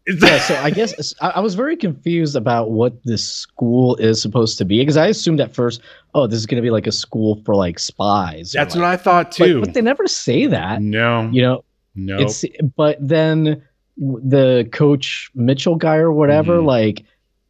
[0.06, 4.64] yeah, so I guess I was very confused about what this school is supposed to
[4.64, 5.80] be because I assumed at first,
[6.14, 8.52] oh, this is going to be like a school for like spies.
[8.52, 9.60] That's like, what I thought too.
[9.60, 10.82] But, but, they never say that.
[10.82, 12.18] No, you know, no.
[12.18, 12.44] It's
[12.76, 13.62] but then
[13.96, 16.66] the coach Mitchell guy or whatever, mm-hmm.
[16.66, 17.04] like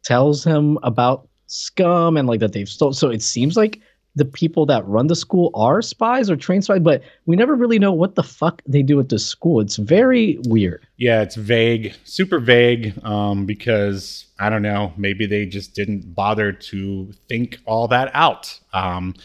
[0.05, 2.93] tells him about scum and like that they've stolen.
[2.93, 3.81] So it seems like
[4.15, 7.79] the people that run the school are spies or trained spies, but we never really
[7.79, 9.59] know what the fuck they do at the school.
[9.59, 10.87] It's very weird.
[10.95, 16.53] Yeah, it's vague, super vague, um, because I don't know, maybe they just didn't bother
[16.53, 18.57] to think all that out.
[18.71, 19.15] Um,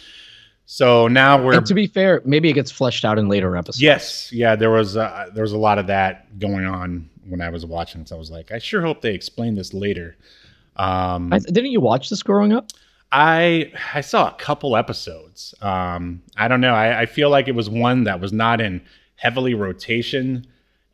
[0.66, 1.54] so now we're.
[1.54, 3.82] And to be fair, maybe it gets fleshed out in later episodes.
[3.82, 7.48] Yes, yeah, there was uh, there was a lot of that going on when I
[7.48, 8.06] was watching.
[8.06, 10.16] So I was like, I sure hope they explain this later.
[10.80, 12.70] Um, I, didn't you watch this growing up?
[13.12, 15.54] I I saw a couple episodes.
[15.60, 16.74] Um, I don't know.
[16.74, 18.80] I, I, feel like it was one that was not in
[19.16, 20.46] heavily rotation,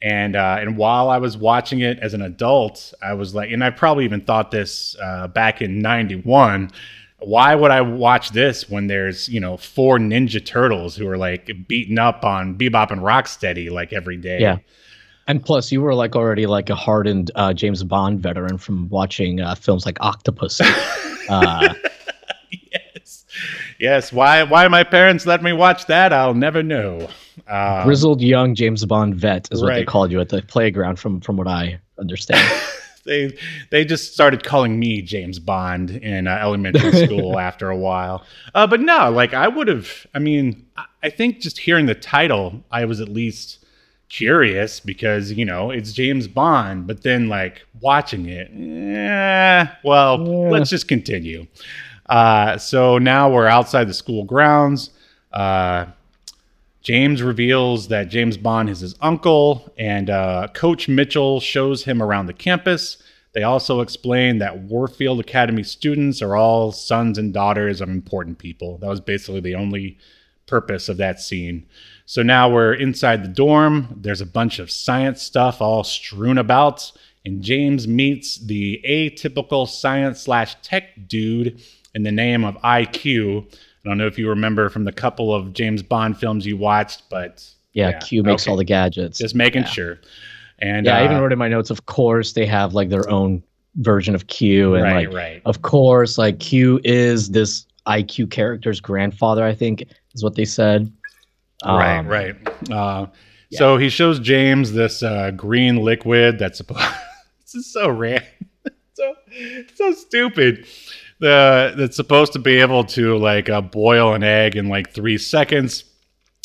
[0.02, 3.62] and uh, and while I was watching it as an adult, I was like, and
[3.62, 6.72] I probably even thought this uh, back in '91.
[7.20, 11.68] Why would I watch this when there's you know four Ninja Turtles who are like
[11.68, 14.40] beating up on Bebop and Rocksteady like every day?
[14.40, 14.58] Yeah.
[15.28, 19.40] And plus, you were like already like a hardened uh, James Bond veteran from watching
[19.40, 20.60] uh, films like Octopus.
[21.28, 21.74] uh,
[22.50, 23.24] yes,
[23.80, 24.12] yes.
[24.12, 24.44] Why?
[24.44, 26.12] Why my parents let me watch that?
[26.12, 27.08] I'll never know.
[27.48, 29.78] Um, Grizzled young James Bond vet is what right.
[29.78, 32.48] they called you at the playground, from from what I understand.
[33.04, 33.36] they
[33.70, 38.24] they just started calling me James Bond in uh, elementary school after a while.
[38.54, 40.06] Uh, but no, like I would have.
[40.14, 40.66] I mean,
[41.02, 43.64] I think just hearing the title, I was at least
[44.08, 50.50] curious because you know it's James Bond, but then like watching it, eh, well, yeah.
[50.50, 51.46] let's just continue.
[52.08, 54.90] Uh, so now we're outside the school grounds.
[55.32, 55.86] Uh,
[56.82, 62.26] James reveals that James Bond is his uncle, and uh, Coach Mitchell shows him around
[62.26, 63.02] the campus.
[63.32, 68.78] They also explain that Warfield Academy students are all sons and daughters of important people.
[68.78, 69.98] That was basically the only
[70.46, 71.66] purpose of that scene.
[72.06, 73.88] So now we're inside the dorm.
[74.00, 76.90] There's a bunch of science stuff all strewn about,
[77.24, 81.60] and James meets the atypical science slash tech dude
[81.94, 83.52] in the name of IQ.
[83.52, 87.02] I don't know if you remember from the couple of James Bond films you watched,
[87.10, 87.98] but yeah, yeah.
[87.98, 88.52] Q makes okay.
[88.52, 89.18] all the gadgets.
[89.18, 89.68] Just making yeah.
[89.68, 89.98] sure.
[90.60, 91.70] And yeah, uh, I even uh, wrote in my notes.
[91.70, 93.42] Of course, they have like their own
[93.76, 95.42] version of Q, and right, like, right.
[95.44, 99.44] of course, like Q is this IQ character's grandfather.
[99.44, 100.92] I think is what they said.
[101.64, 102.36] Right, um, right.
[102.70, 103.06] Uh,
[103.50, 103.58] yeah.
[103.58, 106.80] So he shows James this uh, green liquid that's supposed.
[107.42, 108.26] this is so random.
[108.94, 109.14] so
[109.74, 110.66] so stupid.
[111.18, 115.18] The that's supposed to be able to like uh, boil an egg in like three
[115.18, 115.84] seconds.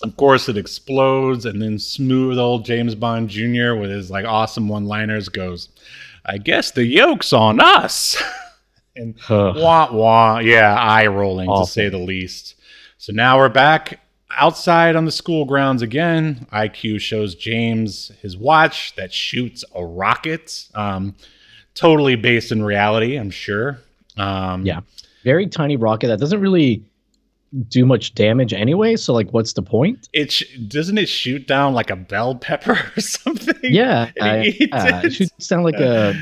[0.04, 3.76] Of course, it explodes, and then smooth old James Bond Jr.
[3.76, 5.70] with his like awesome one-liners goes,
[6.26, 8.22] "I guess the yolk's on us."
[8.96, 9.54] and huh.
[9.56, 11.66] wah wah, yeah, eye rolling Awful.
[11.66, 12.56] to say the least.
[12.98, 14.00] So now we're back
[14.38, 16.48] outside on the school grounds again.
[16.52, 20.68] IQ shows James his watch that shoots a rocket.
[20.76, 21.16] Um,
[21.74, 23.80] totally based in reality, I'm sure.
[24.18, 24.82] Um, yeah,
[25.24, 26.84] very tiny rocket that doesn't really
[27.68, 28.96] do much damage anyway.
[28.96, 30.08] So like, what's the point?
[30.14, 33.56] It sh- doesn't it shoot down like a bell pepper or something?
[33.64, 36.16] Yeah, I, uh, it shoots down like a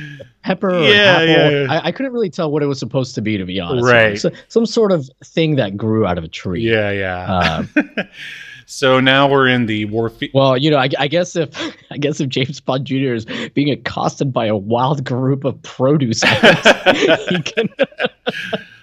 [0.44, 0.72] pepper.
[0.72, 1.68] Yeah, yeah, yeah.
[1.70, 3.86] I, I, couldn't really tell what it was supposed to be, to be honest.
[3.86, 6.62] Right, so, some sort of thing that grew out of a tree.
[6.62, 7.66] Yeah, yeah.
[7.78, 8.04] Uh,
[8.66, 10.32] so now we're in the Warfield.
[10.34, 11.50] Well, you know, I, I, guess if
[11.92, 13.14] I guess if James Bond Jr.
[13.14, 16.22] is being accosted by a wild group of produce,
[17.30, 17.70] he can.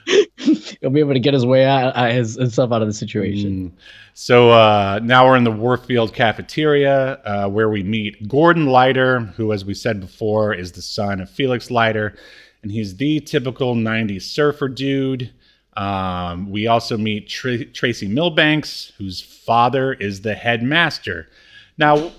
[0.37, 3.71] he'll be able to get his way out, uh, his himself out of the situation.
[3.71, 3.81] Mm.
[4.15, 9.53] So uh, now we're in the Warfield cafeteria uh, where we meet Gordon Leiter, who,
[9.53, 12.17] as we said before, is the son of Felix Leiter,
[12.63, 15.33] and he's the typical '90s surfer dude.
[15.77, 21.29] Um, we also meet Tr- Tracy Milbanks, whose father is the headmaster.
[21.77, 22.13] Now,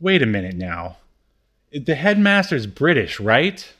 [0.00, 0.96] wait a minute now.
[1.70, 3.72] The headmaster's British, right?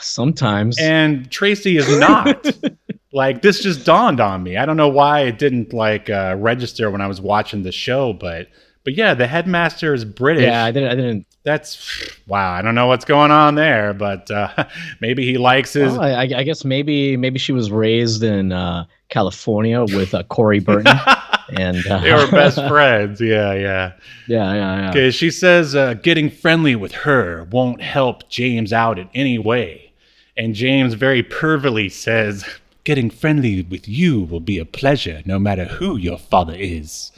[0.00, 0.78] Sometimes.
[0.78, 2.46] And Tracy is not.
[3.12, 4.56] like this just dawned on me.
[4.56, 8.12] I don't know why it didn't like uh, register when I was watching the show,
[8.12, 8.48] but
[8.84, 10.44] but yeah, the headmaster is British.
[10.44, 10.90] Yeah, I didn't.
[10.90, 11.26] I didn't.
[11.44, 12.52] That's wow.
[12.52, 14.66] I don't know what's going on there, but uh,
[15.00, 15.92] maybe he likes his.
[15.92, 20.60] Well, I, I, guess maybe maybe she was raised in uh, California with uh, Corey
[20.60, 20.96] Burton.
[21.52, 23.20] and uh, they were best friends.
[23.20, 23.92] Yeah, yeah,
[24.26, 24.90] yeah, yeah, yeah.
[24.90, 29.92] Okay, she says uh, getting friendly with her won't help James out in any way,
[30.36, 32.44] and James very pervily says,
[32.84, 37.12] "Getting friendly with you will be a pleasure, no matter who your father is."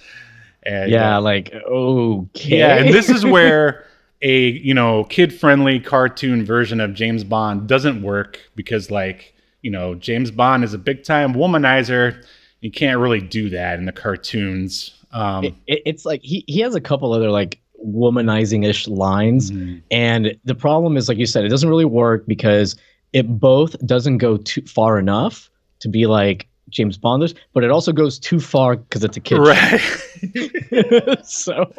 [0.62, 2.58] And, yeah, uh, like okay.
[2.58, 3.84] Yeah, and this is where
[4.22, 9.70] a you know kid friendly cartoon version of James Bond doesn't work because like you
[9.70, 12.24] know James Bond is a big time womanizer
[12.64, 14.90] you can't really do that in the cartoons.
[15.12, 19.50] Um, it, it, it's like he he has a couple other like womanizing ish lines,
[19.50, 19.80] mm-hmm.
[19.90, 22.74] and the problem is like you said, it doesn't really work because
[23.12, 25.50] it both doesn't go too far enough
[25.80, 29.40] to be like James Bonders, but it also goes too far because it's a kid.
[29.40, 31.20] Right.
[31.26, 31.70] so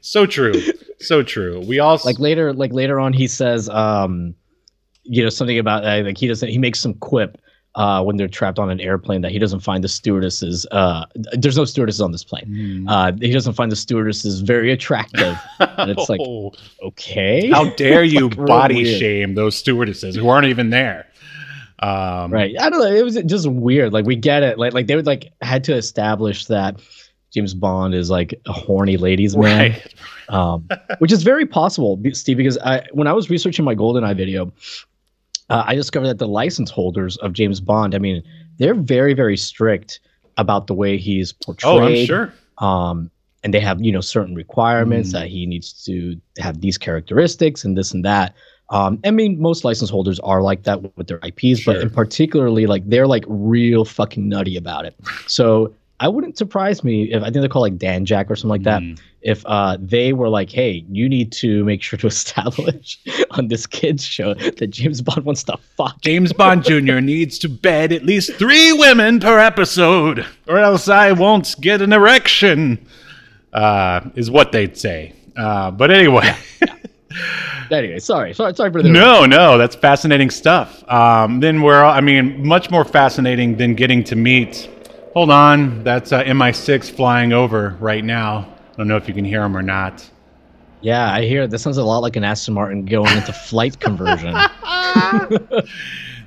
[0.00, 0.54] so true,
[1.00, 1.60] so true.
[1.68, 4.34] We also like later, like later on, he says, um,
[5.02, 6.48] you know, something about uh, like he doesn't.
[6.48, 7.36] He makes some quip
[7.76, 10.66] uh, when they're trapped on an airplane that he doesn't find the stewardesses.
[10.72, 12.46] Uh, there's no stewardesses on this plane.
[12.46, 12.84] Mm.
[12.88, 15.38] Uh, he doesn't find the stewardesses very attractive.
[15.58, 16.52] And it's like, oh.
[16.82, 21.06] okay, how dare you like body shame those stewardesses who aren't even there?
[21.80, 22.54] Um, right.
[22.60, 22.94] I don't know.
[22.94, 23.92] It was just weird.
[23.92, 24.58] Like we get it.
[24.58, 26.78] Like like they would like had to establish that
[27.32, 29.94] James Bond is like a horny ladies man, right.
[30.28, 32.36] um, which is very possible, Steve.
[32.36, 34.52] Because I when I was researching my GoldenEye video,
[35.50, 38.22] uh, I discovered that the license holders of James Bond, I mean,
[38.58, 40.00] they're very, very strict
[40.38, 41.72] about the way he's portrayed.
[41.72, 42.32] Oh, I'm sure.
[42.58, 43.10] Um,
[43.42, 45.12] and they have, you know, certain requirements mm.
[45.12, 48.34] that he needs to have these characteristics and this and that.
[48.70, 51.74] Um, I mean, most license holders are like that with their IPs, sure.
[51.74, 54.94] but in particularly, like they're like real fucking nutty about it.
[55.26, 58.62] So I wouldn't surprise me if I think they call like Danjaq or something like
[58.62, 58.80] that.
[58.80, 58.98] Mm.
[59.20, 62.98] If uh, they were like, "Hey, you need to make sure to establish
[63.32, 67.00] on this kids show that James Bond wants to fuck." James Bond Jr.
[67.00, 71.92] needs to bed at least three women per episode, or else I won't get an
[71.92, 72.84] erection.
[73.52, 75.12] Uh, is what they'd say.
[75.36, 76.34] Uh, but anyway.
[76.62, 76.76] Yeah,
[77.10, 77.70] yeah.
[77.70, 78.88] anyway, sorry, sorry, sorry for the.
[78.88, 80.88] No, no, that's fascinating stuff.
[80.90, 84.70] Um, then we're, I mean, much more fascinating than getting to meet
[85.14, 88.48] Hold on, that's uh, MI6 flying over right now.
[88.72, 90.08] I don't know if you can hear them or not.
[90.82, 91.46] Yeah, I hear.
[91.46, 94.34] That sounds a lot like an Aston Martin going into flight conversion.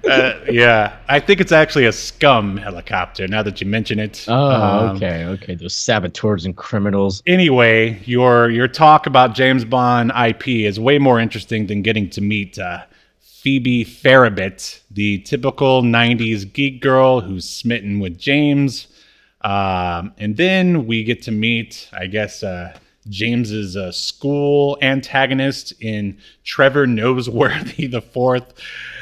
[0.10, 3.28] uh, yeah, I think it's actually a scum helicopter.
[3.28, 4.26] Now that you mention it.
[4.28, 5.56] Oh, um, okay, okay.
[5.56, 7.24] Those saboteurs and criminals.
[7.26, 12.22] Anyway, your your talk about James Bond IP is way more interesting than getting to
[12.22, 12.84] meet uh,
[13.44, 18.88] Phoebe Farragut, the typical 90s geek girl who's smitten with James.
[19.42, 22.74] Um, and then we get to meet, I guess, uh,
[23.10, 28.54] James's uh, school antagonist in Trevor Noseworthy the Fourth.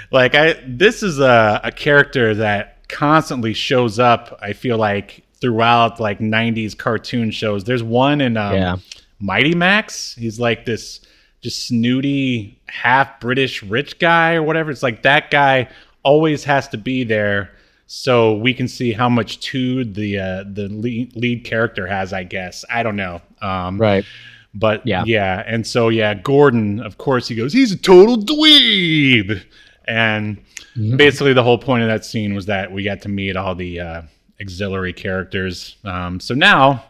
[0.09, 4.39] Like, I this is a, a character that constantly shows up.
[4.41, 7.63] I feel like throughout like '90s cartoon shows.
[7.63, 8.77] There's one in um, yeah.
[9.19, 10.15] Mighty Max.
[10.15, 10.99] He's like this
[11.41, 14.71] just snooty half British rich guy or whatever.
[14.71, 15.69] It's like that guy
[16.03, 17.51] always has to be there
[17.93, 22.13] so we can see how much to the uh, the lead, lead character has.
[22.13, 23.21] I guess I don't know.
[23.41, 24.05] Um, right.
[24.53, 29.41] But yeah, yeah, and so yeah, Gordon, of course, he goes, he's a total dweeb,
[29.85, 30.37] and
[30.75, 30.97] mm-hmm.
[30.97, 33.79] basically the whole point of that scene was that we got to meet all the
[33.79, 34.01] uh,
[34.41, 35.77] auxiliary characters.
[35.83, 36.83] Um, so now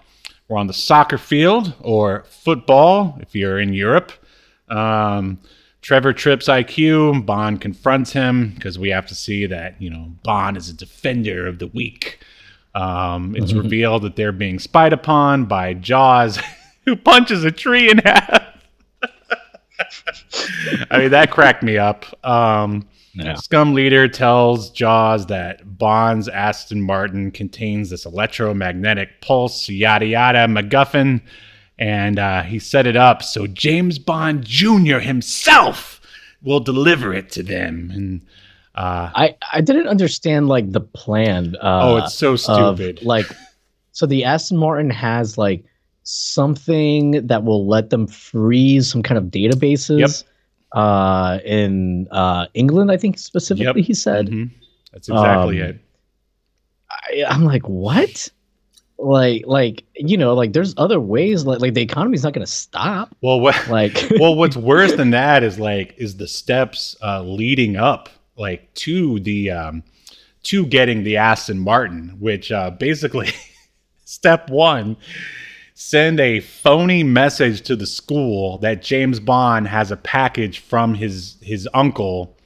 [0.48, 4.12] we're on the soccer field or football if you're in Europe.
[4.72, 5.40] Um,
[5.82, 7.26] Trevor trips IQ.
[7.26, 11.48] Bond confronts him because we have to see that you know Bond is a defender
[11.48, 12.20] of the weak.
[12.74, 13.62] Um, it's mm-hmm.
[13.62, 16.40] revealed that they're being spied upon by Jaws.
[16.86, 18.44] who punches a tree in half.
[20.92, 22.06] I mean, that cracked me up.
[22.26, 23.36] Um, yeah.
[23.36, 31.22] Scum leader tells Jaws that Bond's Aston Martin contains this electromagnetic pulse, yada yada, MacGuffin,
[31.82, 35.00] and uh, he set it up so James Bond Jr.
[35.00, 36.00] himself
[36.44, 37.90] will deliver it to them.
[37.92, 38.22] And
[38.76, 41.56] uh, I I didn't understand like the plan.
[41.56, 43.00] Uh, oh, it's so stupid.
[43.00, 43.26] Of, like,
[43.94, 45.66] so the Aston Martin has like
[46.04, 50.80] something that will let them freeze some kind of databases yep.
[50.80, 53.88] uh, in uh, England, I think specifically, yep.
[53.88, 54.28] he said.
[54.28, 54.56] Mm-hmm.
[54.94, 55.80] That's exactly um, it.
[56.92, 58.30] I, I'm like, what?
[59.02, 62.52] Like like you know like there's other ways like like the economy's not going to
[62.52, 63.16] stop.
[63.22, 67.76] Well what like well what's worse than that is like is the steps uh leading
[67.76, 69.84] up like to the um
[70.44, 73.30] to getting the aston martin which uh basically
[74.06, 74.98] step one
[75.76, 81.38] send a phony message to the school that James Bond has a package from his
[81.42, 82.38] his uncle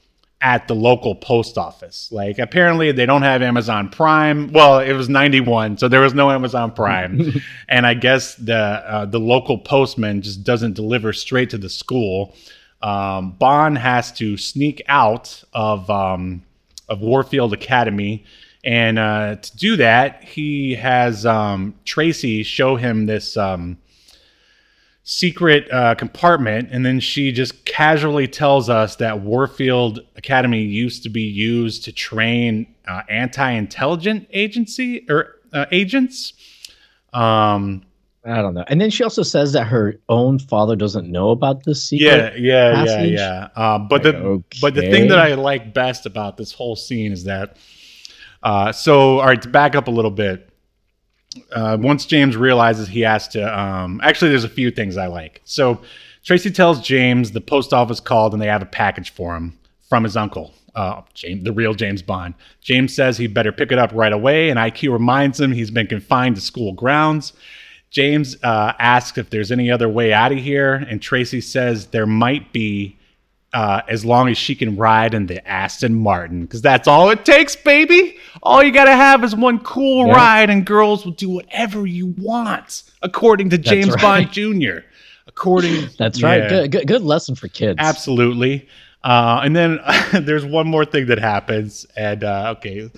[0.42, 2.10] at the local post office.
[2.12, 4.52] Like apparently they don't have Amazon Prime.
[4.52, 7.42] Well, it was 91, so there was no Amazon Prime.
[7.70, 12.36] and I guess the uh, the local postman just doesn't deliver straight to the school.
[12.82, 16.44] Um, Bond has to sneak out of um,
[16.90, 18.26] of Warfield Academy
[18.66, 23.78] and uh, to do that, he has um, Tracy show him this um,
[25.08, 31.10] secret uh, compartment, and then she just casually tells us that Warfield Academy used to
[31.10, 36.34] be used to train uh, anti-intelligent agency or uh, agents.
[37.14, 37.84] Um,
[38.26, 38.66] I don't know.
[38.68, 42.40] And then she also says that her own father doesn't know about this secret.
[42.40, 43.12] Yeah, yeah, passage.
[43.12, 43.74] yeah, yeah.
[43.76, 44.58] Um, but like, the okay.
[44.60, 47.58] but the thing that I like best about this whole scene is that
[48.42, 50.50] uh, so, all right, to back up a little bit,
[51.52, 55.42] uh, once James realizes he has to, um, actually, there's a few things I like.
[55.46, 55.82] So,
[56.24, 59.58] Tracy tells James the post office called and they have a package for him
[59.88, 62.34] from his uncle, uh, James, the real James Bond.
[62.62, 65.88] James says he better pick it up right away, and IQ reminds him he's been
[65.88, 67.34] confined to school grounds.
[67.92, 72.08] James uh, asks if there's any other way out of here, and Tracy says there
[72.08, 72.98] might be
[73.56, 77.24] uh, as long as she can ride in the Aston Martin, because that's all it
[77.24, 78.18] takes, baby.
[78.44, 80.14] All you gotta have is one cool yeah.
[80.14, 84.02] ride, and girls will do whatever you want, according to James right.
[84.02, 84.80] Bond Jr.
[85.28, 86.28] According, that's yeah.
[86.28, 86.50] right.
[86.50, 87.78] Good, good, good lesson for kids.
[87.80, 88.68] Absolutely.
[89.06, 89.80] Uh, and then
[90.12, 92.92] there's one more thing that happens, and uh, okay.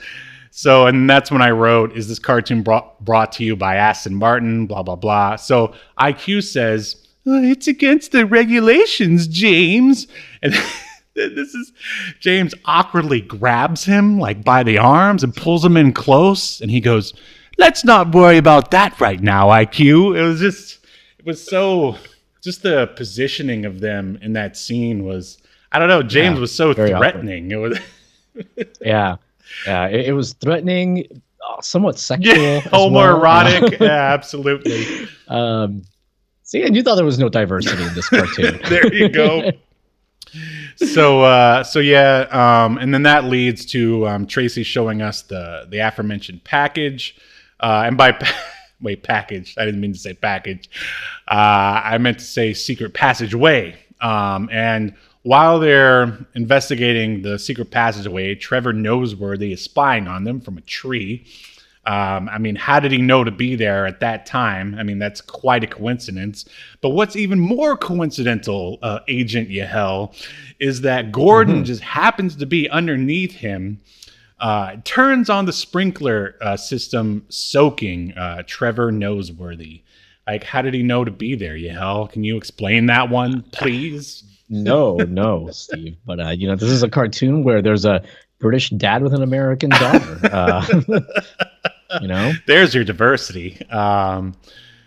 [0.49, 4.15] So, and that's when I wrote, "Is this cartoon brought brought to you by Aston
[4.15, 5.35] Martin?" Blah blah blah.
[5.35, 10.07] So IQ says it's against the regulations, James.
[10.41, 10.53] And
[11.15, 11.73] this is
[12.19, 16.61] James awkwardly grabs him like by the arms and pulls him in close.
[16.61, 17.13] And he goes,
[17.57, 20.15] Let's not worry about that right now, IQ.
[20.17, 20.85] It was just,
[21.17, 21.95] it was so,
[22.43, 25.39] just the positioning of them in that scene was,
[25.71, 27.51] I don't know, James yeah, was so threatening.
[27.51, 27.81] Awkward.
[28.35, 29.15] It was, yeah.
[29.65, 29.87] Yeah.
[29.87, 31.07] It, it was threatening,
[31.49, 32.35] uh, somewhat sexual.
[32.35, 33.79] Yeah, homoerotic.
[33.79, 33.79] Well.
[33.89, 35.07] yeah, absolutely.
[35.27, 35.81] Um,
[36.47, 38.61] See, and you thought there was no diversity in this cartoon.
[38.69, 39.51] there you go.
[40.77, 45.67] so uh, so yeah, um, and then that leads to um, Tracy showing us the
[45.69, 47.17] the aforementioned package,
[47.59, 48.33] uh, and by pa-
[48.81, 50.69] wait package, I didn't mean to say package.
[51.27, 53.75] Uh, I meant to say secret passageway.
[53.99, 60.57] Um, and while they're investigating the secret passageway, Trevor Noseworthy is spying on them from
[60.57, 61.25] a tree.
[61.87, 64.75] Um, I mean, how did he know to be there at that time?
[64.77, 66.43] I mean, that's quite a coincidence.
[66.81, 70.13] But what's even more coincidental, uh, Agent Yahel,
[70.59, 71.63] is that Gordon mm-hmm.
[71.63, 73.79] just happens to be underneath him.
[74.39, 79.81] Uh, turns on the sprinkler uh, system, soaking uh, Trevor Noseworthy.
[80.27, 82.09] Like, how did he know to be there, Yahel?
[82.09, 84.25] Can you explain that one, please?
[84.49, 85.95] no, no, Steve.
[86.05, 88.03] But uh, you know, this is a cartoon where there's a
[88.39, 90.19] British dad with an American daughter.
[90.27, 90.65] Uh,
[92.01, 93.61] you know, there's your diversity.
[93.69, 94.35] Um,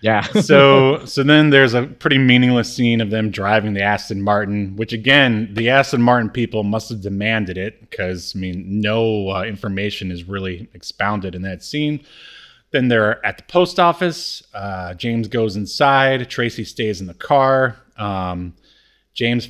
[0.03, 0.23] Yeah.
[0.41, 4.93] so so then there's a pretty meaningless scene of them driving the Aston Martin, which
[4.93, 10.11] again the Aston Martin people must have demanded it because I mean no uh, information
[10.11, 12.05] is really expounded in that scene.
[12.71, 14.43] Then they're at the post office.
[14.55, 16.31] Uh, James goes inside.
[16.31, 17.77] Tracy stays in the car.
[17.97, 18.55] Um,
[19.13, 19.49] James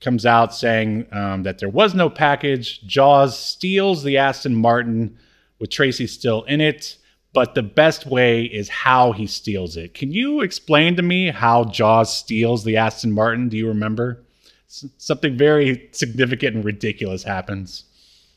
[0.00, 2.82] comes out saying um, that there was no package.
[2.82, 5.18] Jaws steals the Aston Martin
[5.60, 6.96] with Tracy still in it
[7.32, 9.94] but the best way is how he steals it.
[9.94, 13.48] Can you explain to me how Jaws steals the Aston Martin?
[13.48, 14.24] Do you remember?
[14.68, 17.84] S- something very significant and ridiculous happens.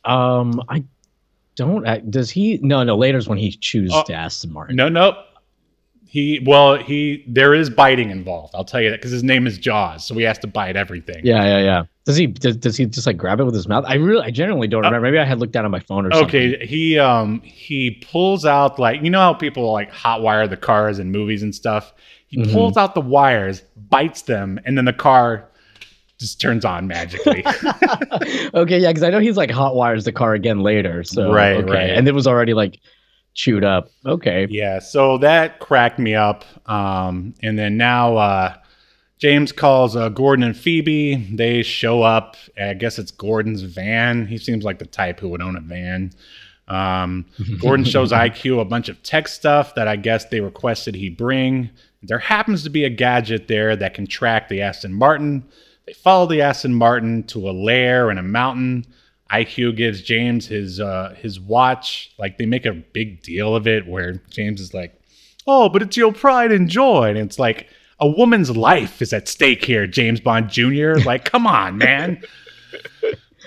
[0.06, 0.84] Um, I
[1.56, 1.88] don't.
[1.88, 2.60] Uh, does he?
[2.62, 2.96] No, no.
[2.96, 4.76] Later's when he chooses oh, Aston Martin.
[4.76, 5.24] No, no.
[6.06, 8.54] He well, he there is biting involved.
[8.54, 11.26] I'll tell you that because his name is Jaws, so he has to bite everything.
[11.26, 11.84] Yeah, yeah, yeah.
[12.06, 13.86] Does he does, does he just like grab it with his mouth?
[13.88, 15.08] I really I genuinely don't uh, remember.
[15.08, 16.28] Maybe I had looked down on my phone or something.
[16.28, 20.58] Okay, he um he pulls out like you know how people like hot wire the
[20.58, 21.94] cars in movies and stuff.
[22.28, 22.52] He mm-hmm.
[22.52, 25.50] pulls out the wires, bites them, and then the car
[26.20, 27.46] just turns on magically.
[28.54, 31.04] okay, yeah, because I know he's like hot wires the car again later.
[31.04, 31.72] So right, okay.
[31.72, 32.80] right, and it was already like
[33.34, 33.90] chewed up.
[34.06, 34.48] Okay.
[34.50, 36.44] Yeah, so that cracked me up.
[36.70, 38.56] Um, and then now uh,
[39.24, 41.16] James calls uh, Gordon and Phoebe.
[41.34, 42.36] They show up.
[42.62, 44.28] I guess it's Gordon's van.
[44.28, 46.12] He seems like the type who would own a van.
[46.68, 47.26] Um,
[47.62, 51.70] Gordon shows IQ a bunch of tech stuff that I guess they requested he bring.
[52.02, 55.46] There happens to be a gadget there that can track the Aston Martin.
[55.86, 58.86] They follow the Aston Martin to a lair in a mountain.
[59.32, 62.14] IQ gives James his uh, his watch.
[62.20, 65.02] Like they make a big deal of it, where James is like,
[65.48, 67.70] "Oh, but it's your pride and joy," and it's like
[68.04, 70.94] a woman's life is at stake here, James Bond Jr.
[71.06, 72.22] Like, come on, man.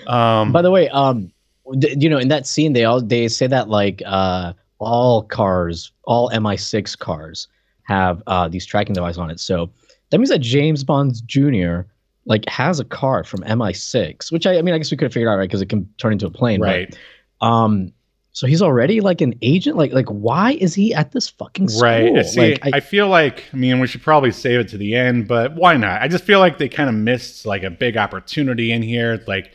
[0.07, 1.31] Um, By the way, um,
[1.73, 6.29] you know, in that scene, they all they say that like uh, all cars, all
[6.31, 7.47] MI6 cars
[7.83, 9.39] have uh, these tracking devices on it.
[9.39, 9.69] So
[10.09, 11.81] that means that James Bond Jr
[12.25, 15.13] like has a car from MI6, which I, I mean, I guess we could have
[15.13, 15.47] figured out, right?
[15.47, 16.95] Because it can turn into a plane, right?
[17.39, 17.93] But, um,
[18.37, 19.77] so he's already like an agent.
[19.77, 21.81] Like, like why is he at this fucking school?
[21.81, 22.23] Right.
[22.23, 24.95] See, like, I, I, feel like, I mean, we should probably save it to the
[24.95, 26.03] end, but why not?
[26.03, 29.23] I just feel like they kind of missed like a big opportunity in here.
[29.25, 29.53] Like,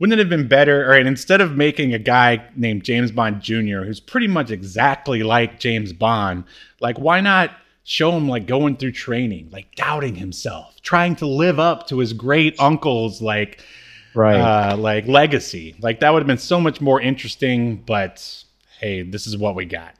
[0.00, 0.82] wouldn't it have been better?
[0.82, 5.22] All right, instead of making a guy named James Bond Jr., who's pretty much exactly
[5.22, 6.42] like James Bond,
[6.80, 7.52] like, why not?
[7.86, 12.14] show him like going through training, like doubting himself, trying to live up to his
[12.14, 13.62] great uncle's like
[14.14, 15.74] right uh, like legacy.
[15.80, 17.76] Like that would have been so much more interesting.
[17.76, 18.44] But
[18.80, 19.94] hey, this is what we got.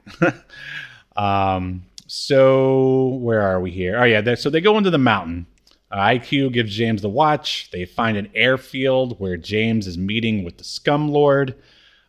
[1.15, 3.97] um, so where are we here?
[3.97, 5.47] Oh yeah, so they go into the mountain.
[5.91, 7.69] Uh, IQ gives James the watch.
[7.71, 11.55] They find an airfield where James is meeting with the Scum Lord.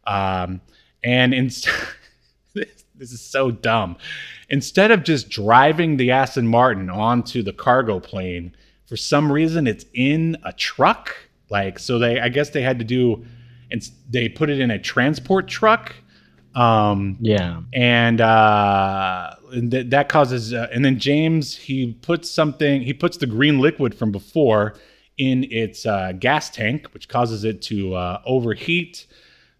[0.06, 0.60] Um,
[1.04, 1.46] and in
[2.54, 3.96] this, this is so dumb
[4.48, 8.54] instead of just driving the Aston Martin onto the cargo plane,
[8.86, 11.25] for some reason it's in a truck.
[11.48, 13.24] Like, so they, I guess they had to do,
[13.70, 15.94] and they put it in a transport truck.
[16.54, 17.60] Um, yeah.
[17.72, 23.18] And, uh, and th- that causes, uh, and then James, he puts something, he puts
[23.18, 24.74] the green liquid from before
[25.18, 29.06] in its uh, gas tank, which causes it to uh, overheat.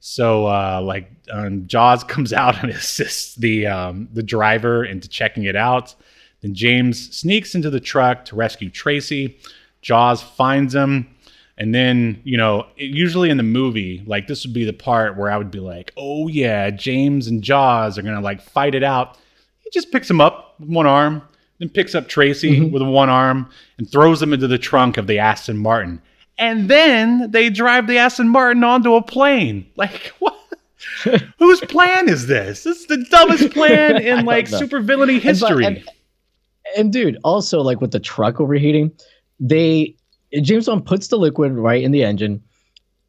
[0.00, 5.44] So uh, like um, Jaws comes out and assists the um, the driver into checking
[5.44, 5.94] it out.
[6.42, 9.38] Then James sneaks into the truck to rescue Tracy.
[9.80, 11.08] Jaws finds him.
[11.58, 15.30] And then, you know, usually in the movie, like this would be the part where
[15.30, 19.16] I would be like, oh yeah, James and Jaws are gonna like fight it out.
[19.60, 21.22] He just picks him up with one arm,
[21.58, 22.72] then picks up Tracy mm-hmm.
[22.72, 23.48] with one arm
[23.78, 26.02] and throws him into the trunk of the Aston Martin
[26.38, 29.66] and then they drive the Aston Martin onto a plane.
[29.76, 30.34] Like what?
[31.38, 32.64] Whose plan is this?
[32.64, 35.64] This is the dumbest plan in like super villainy history.
[35.64, 35.88] And, and,
[36.76, 38.92] and, dude, also like with the truck overheating,
[39.38, 39.96] they
[40.42, 42.42] James Bond puts the liquid right in the engine.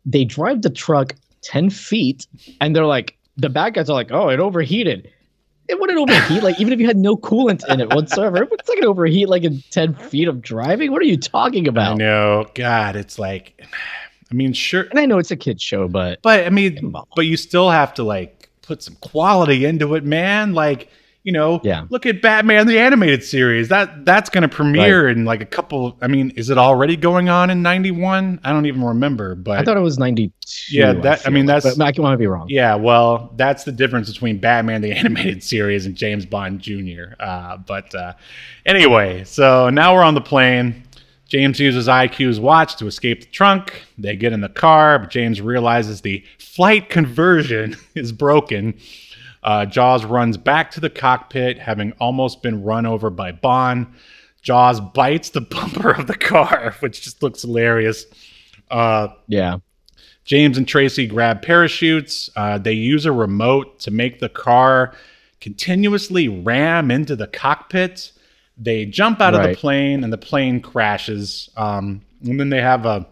[0.06, 2.28] They drive the truck ten feet,
[2.62, 5.12] and they're like, the bad guys are like, "Oh, it overheated."
[5.68, 6.44] it wouldn't overheat.
[6.44, 9.44] Like even if you had no coolant in it whatsoever, it's not gonna overheat like
[9.44, 10.92] in ten feet of driving.
[10.92, 11.94] What are you talking about?
[11.94, 12.46] I know.
[12.56, 13.62] God, it's like,
[14.32, 14.84] I mean, sure.
[14.90, 17.94] And I know it's a kid show, but but I mean, but you still have
[17.96, 20.54] to like put some quality into it, man.
[20.54, 20.90] Like
[21.28, 21.84] you know, yeah.
[21.90, 23.68] look at Batman the animated series.
[23.68, 25.18] That that's going to premiere right.
[25.18, 25.98] in like a couple.
[26.02, 28.40] I mean, is it already going on in '91?
[28.46, 29.36] I don't even remember.
[29.36, 30.32] But I thought it was '92.
[30.70, 31.76] Yeah, that I, I mean that's.
[31.76, 32.48] But I want to be wrong.
[32.48, 37.16] Yeah, well, that's the difference between Batman the animated series and James Bond Jr.
[37.20, 38.14] Uh, but uh,
[38.66, 40.82] anyway, so now we're on the plane.
[41.28, 43.84] James uses IQ's watch to escape the trunk.
[43.98, 48.80] They get in the car, but James realizes the flight conversion is broken
[49.48, 53.88] Uh, Jaws runs back to the cockpit, having almost been run over by Bond.
[54.42, 58.06] Jaws bites the bumper of the car, which just looks hilarious.
[58.70, 59.60] Uh, yeah.
[60.26, 62.30] James and Tracy grab parachutes.
[62.36, 64.94] Uh, they use a remote to make the car
[65.40, 68.12] continuously ram into the cockpit.
[68.58, 69.46] They jump out right.
[69.46, 71.50] of the plane, and the plane crashes.
[71.56, 73.08] Um, and then they have a.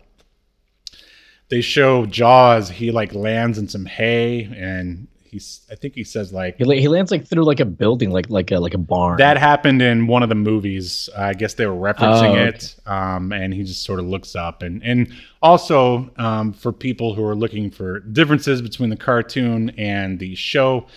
[1.48, 2.70] They show Jaws.
[2.70, 6.88] He like lands in some hay, and he's I think he says like he, he
[6.88, 9.18] lands like through like a building, like like a like a barn.
[9.18, 11.10] That happened in one of the movies.
[11.16, 12.48] I guess they were referencing oh, okay.
[12.50, 17.14] it, um, and he just sort of looks up and and also um, for people
[17.14, 20.88] who are looking for differences between the cartoon and the show.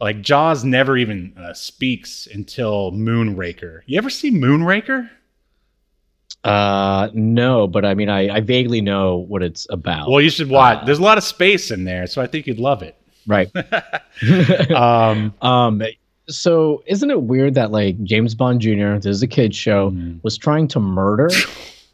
[0.00, 3.80] Like Jaws never even uh, speaks until Moonraker.
[3.86, 5.10] You ever see Moonraker?
[6.44, 10.08] Uh, no, but I mean, I, I vaguely know what it's about.
[10.08, 10.78] Well, you should watch.
[10.78, 12.96] Uh, There's a lot of space in there, so I think you'd love it.
[13.28, 13.50] Right.
[14.72, 15.82] um, um,
[16.28, 18.94] so isn't it weird that like James Bond Jr.
[18.94, 20.22] This is a kids show mm.
[20.24, 21.30] was trying to murder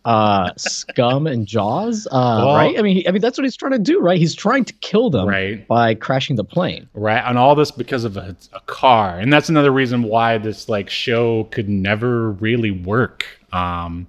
[0.05, 3.57] uh scum and jaws uh well, right i mean he, i mean that's what he's
[3.57, 7.23] trying to do right he's trying to kill them right by crashing the plane right
[7.27, 10.91] and all this because of a, a car and that's another reason why this like
[10.91, 14.07] show could never really work um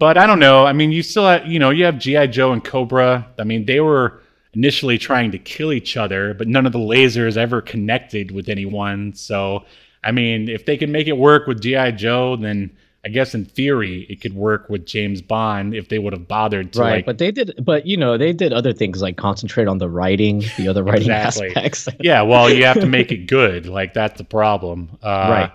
[0.00, 2.50] but i don't know i mean you still have, you know you have gi joe
[2.50, 4.21] and cobra i mean they were
[4.54, 9.14] initially trying to kill each other, but none of the lasers ever connected with anyone.
[9.14, 9.64] So,
[10.04, 11.92] I mean, if they can make it work with G.I.
[11.92, 12.70] Joe, then
[13.04, 16.72] I guess in theory it could work with James Bond if they would have bothered
[16.74, 16.80] to.
[16.80, 19.78] Right, like, but they did, but you know, they did other things like concentrate on
[19.78, 21.48] the writing, the other writing exactly.
[21.48, 21.88] aspects.
[22.00, 23.66] yeah, well, you have to make it good.
[23.66, 24.90] Like that's the problem.
[25.02, 25.52] Uh, right.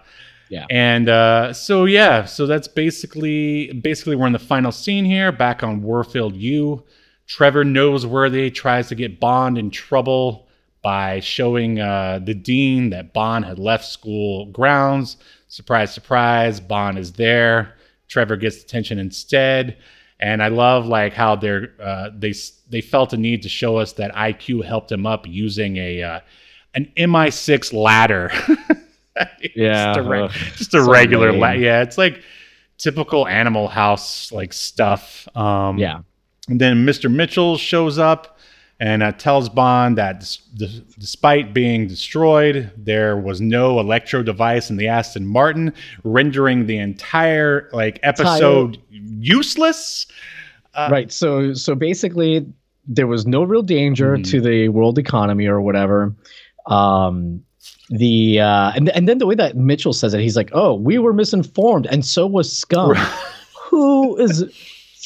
[0.50, 0.66] Yeah.
[0.70, 5.64] And uh, so yeah, so that's basically basically we're in the final scene here, back
[5.64, 6.84] on Warfield U.
[7.28, 10.48] Trevor Noseworthy tries to get Bond in trouble
[10.82, 15.18] by showing uh, the dean that Bond had left school grounds.
[15.50, 17.76] Surprise, surprise, Bond is there.
[18.08, 19.78] Trevor gets detention instead.
[20.20, 22.34] And I love like how they're uh, they
[22.70, 26.20] they felt a need to show us that IQ helped him up using a uh,
[26.74, 28.32] an MI6 ladder.
[29.56, 31.60] yeah, just a, re- just a regular ladder.
[31.60, 32.24] Yeah, it's like
[32.80, 35.28] typical Animal House like stuff.
[35.36, 36.00] Um, yeah.
[36.48, 37.12] And then Mr.
[37.12, 38.38] Mitchell shows up
[38.80, 44.78] and uh, tells Bond that d- despite being destroyed, there was no electro device in
[44.78, 45.74] the Aston Martin,
[46.04, 50.06] rendering the entire like episode useless.
[50.76, 51.12] Uh, right.
[51.12, 52.46] So so basically,
[52.88, 54.24] there was no real danger mm-hmm.
[54.24, 56.16] to the world economy or whatever.
[56.68, 57.44] Um,
[57.90, 61.00] the uh, and and then the way that Mitchell says it, he's like, "Oh, we
[61.00, 62.96] were misinformed, and so was Scum."
[63.70, 64.44] Who is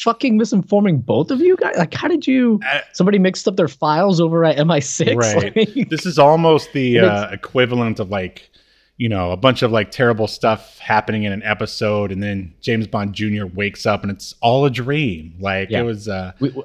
[0.02, 1.76] fucking misinforming both of you guys?
[1.76, 2.60] Like, how did you?
[2.70, 5.12] Uh, somebody mixed up their files over at MI6.
[5.22, 5.56] Right.
[5.56, 8.50] Like, this is almost the uh, equivalent of like,
[8.96, 12.86] you know, a bunch of like terrible stuff happening in an episode, and then James
[12.86, 13.46] Bond Jr.
[13.46, 15.34] wakes up and it's all a dream.
[15.38, 15.80] Like yeah.
[15.80, 16.62] it was uh, we, we,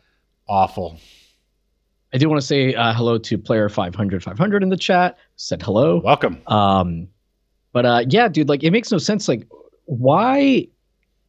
[0.47, 0.99] awful.
[2.13, 5.17] I do want to say uh, hello to player 500 500 in the chat.
[5.35, 6.01] Said hello.
[6.03, 6.41] Welcome.
[6.47, 7.09] Um,
[7.73, 9.27] but uh, yeah, dude, like it makes no sense.
[9.27, 9.47] Like,
[9.85, 10.67] why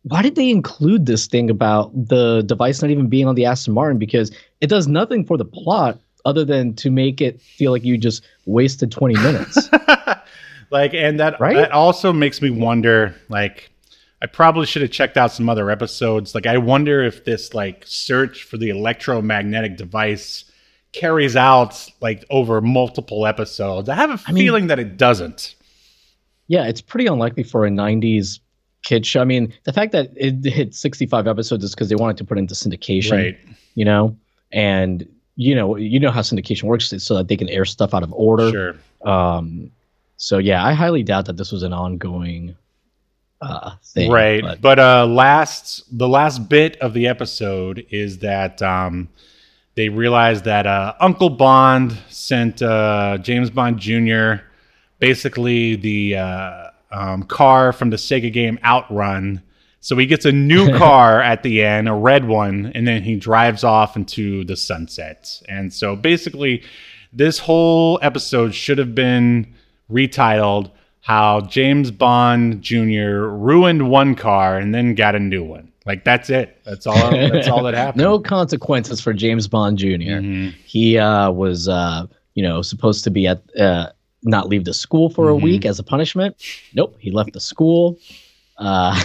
[0.08, 3.74] why did they include this thing about the device not even being on the Aston
[3.74, 3.98] Martin?
[3.98, 4.30] Because
[4.60, 8.24] it does nothing for the plot other than to make it feel like you just
[8.46, 9.68] wasted 20 minutes.
[10.70, 11.56] like, and that, right?
[11.56, 13.70] that also makes me wonder, like,
[14.20, 16.34] I probably should have checked out some other episodes.
[16.34, 20.44] Like, I wonder if this, like, search for the electromagnetic device
[20.92, 23.88] carries out, like, over multiple episodes.
[23.88, 25.54] I have a I feeling mean, that it doesn't.
[26.48, 28.40] Yeah, it's pretty unlikely for a 90s
[28.82, 29.20] kid show.
[29.20, 32.38] I mean, the fact that it hit 65 episodes is because they wanted to put
[32.38, 33.38] into syndication, right?
[33.74, 34.16] You know,
[34.52, 38.02] and you know, you know how syndication works, so that they can air stuff out
[38.02, 38.50] of order.
[38.50, 38.74] Sure.
[39.04, 39.70] Um,
[40.16, 42.56] so yeah, I highly doubt that this was an ongoing
[43.40, 44.10] uh, thing.
[44.10, 44.42] Right.
[44.42, 49.08] But, but uh, last the last bit of the episode is that um,
[49.74, 54.42] they realized that uh, Uncle Bond sent uh, James Bond Jr.
[54.98, 59.42] basically the uh, um, car from the Sega game Outrun.
[59.80, 63.16] So he gets a new car at the end, a red one, and then he
[63.16, 65.40] drives off into the sunset.
[65.48, 66.62] And so basically,
[67.12, 69.54] this whole episode should have been
[69.90, 70.70] retitled
[71.00, 73.26] How James Bond Jr.
[73.28, 75.72] ruined one car and then got a new one.
[75.86, 76.60] Like that's it.
[76.66, 77.10] That's all.
[77.10, 78.02] That's all that happened.
[78.02, 80.50] no consequences for James Bond junior mm-hmm.
[80.66, 83.88] He uh, was, uh, you know, supposed to be at uh,
[84.22, 85.40] not leave the school for mm-hmm.
[85.40, 86.36] a week as a punishment.
[86.74, 87.98] Nope, he left the school,
[88.58, 89.00] uh,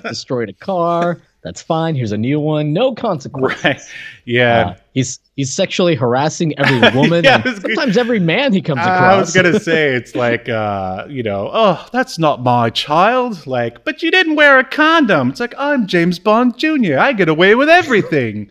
[0.02, 1.94] destroyed a car, That's fine.
[1.94, 2.72] Here's a new one.
[2.72, 3.64] No consequence.
[3.64, 3.80] Right.
[4.24, 4.58] Yeah.
[4.58, 7.24] Uh, he's he's sexually harassing every woman.
[7.24, 9.00] Yeah, and I was gonna- sometimes every man he comes across.
[9.00, 13.46] I was gonna say it's like uh, you know, oh, that's not my child.
[13.46, 15.30] Like, but you didn't wear a condom.
[15.30, 16.98] It's like I'm James Bond Jr.
[16.98, 18.50] I get away with everything.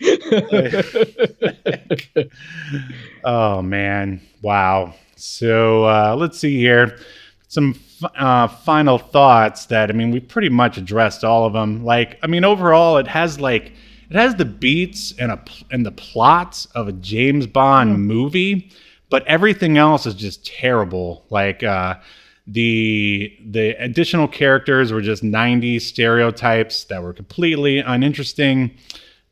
[3.24, 4.94] oh man, wow.
[5.16, 6.98] So uh, let's see here.
[7.48, 11.84] Some f- uh, final thoughts that I mean, we pretty much addressed all of them.
[11.84, 13.72] Like, I mean, overall, it has like
[14.10, 18.70] it has the beats and a and the plots of a James Bond movie,
[19.10, 21.24] but everything else is just terrible.
[21.30, 21.96] Like uh,
[22.46, 28.76] the the additional characters were just 90s stereotypes that were completely uninteresting.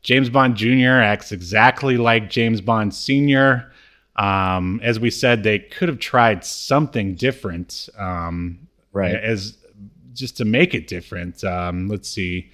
[0.01, 0.99] James Bond Jr.
[0.99, 3.71] acts exactly like James Bond Sr.
[4.15, 7.89] Um, as we said, they could have tried something different.
[7.97, 9.15] Um, Right.
[9.15, 9.57] As
[10.13, 11.43] just to make it different.
[11.43, 12.51] Um, let's see.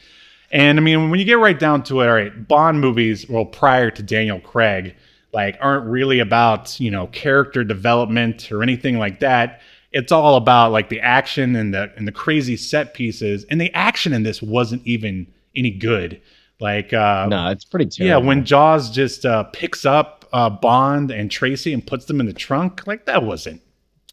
[0.51, 3.45] And I mean, when you get right down to it, all right, Bond movies, well,
[3.45, 4.95] prior to Daniel Craig,
[5.31, 9.61] like aren't really about you know character development or anything like that.
[9.91, 13.45] It's all about like the action and the and the crazy set pieces.
[13.51, 16.21] And the action in this wasn't even any good.
[16.59, 21.29] Like uh, no, it's pretty yeah, when Jaws just uh, picks up uh, Bond and
[21.31, 23.61] Tracy and puts them in the trunk, like that wasn't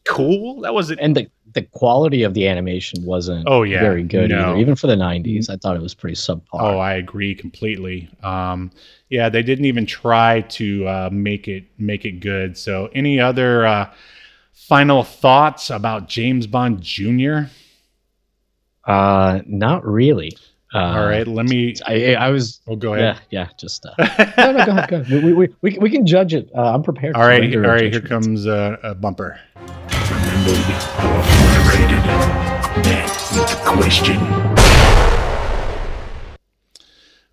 [0.05, 0.61] cool.
[0.63, 1.01] That wasn't.
[1.01, 3.81] and the the quality of the animation wasn't Oh, yeah.
[3.81, 4.51] very good No.
[4.51, 4.59] either.
[4.59, 6.43] Even for the 90s, I thought it was pretty subpar.
[6.53, 8.11] Oh, I agree completely.
[8.23, 8.71] Um,
[9.09, 12.59] yeah, they didn't even try to uh, make it make it good.
[12.59, 13.91] So, any other uh,
[14.53, 17.45] final thoughts about James Bond Jr.?
[18.85, 20.37] uh, not really.
[20.75, 21.75] Uh, All right, let me.
[21.87, 23.21] I I was Oh, go ahead.
[23.31, 23.49] yeah yeah.
[23.59, 23.95] just uh,
[24.37, 25.25] no no go ahead go ahead.
[25.25, 26.51] We, we, we, we can judge it.
[26.55, 27.15] Uh, I'm prepared.
[27.15, 27.93] All to right, render all a right.
[27.93, 29.39] Here comes a, a bumper.
[32.85, 34.17] That is the question.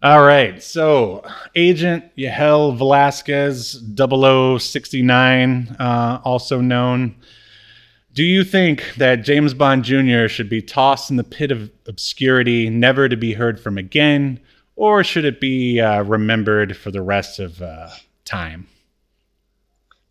[0.04, 1.24] All right, so
[1.56, 7.16] Agent Yahel Velazquez, 0069, uh, also known.
[8.14, 10.28] Do you think that James Bond Jr.
[10.28, 14.39] should be tossed in the pit of obscurity, never to be heard from again,
[14.76, 17.89] or should it be uh, remembered for the rest of uh,
[18.24, 18.68] time?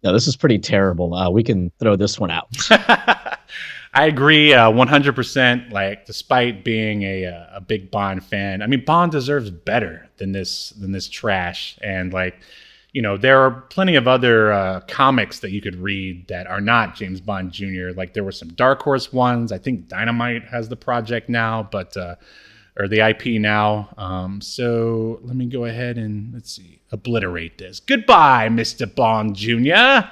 [0.03, 1.15] No, this is pretty terrible.
[1.15, 2.49] Uh, we can throw this one out.
[3.95, 5.71] I agree, uh, 100%.
[5.71, 10.33] Like, despite being a, uh, a big Bond fan, I mean, Bond deserves better than
[10.33, 11.79] this than this trash.
[11.83, 12.41] And like,
[12.93, 16.61] you know, there are plenty of other uh, comics that you could read that are
[16.61, 17.91] not James Bond Jr.
[17.97, 19.51] Like, there were some Dark Horse ones.
[19.51, 22.17] I think Dynamite has the project now, but uh,
[22.79, 23.89] or the IP now.
[23.97, 27.81] Um, so let me go ahead and let's see, obliterate this.
[27.81, 28.93] Goodbye, Mr.
[28.93, 30.09] Bond Jr.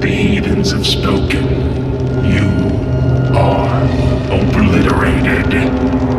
[0.00, 1.48] The heathens have spoken.
[2.24, 3.84] You are
[4.32, 6.09] obliterated.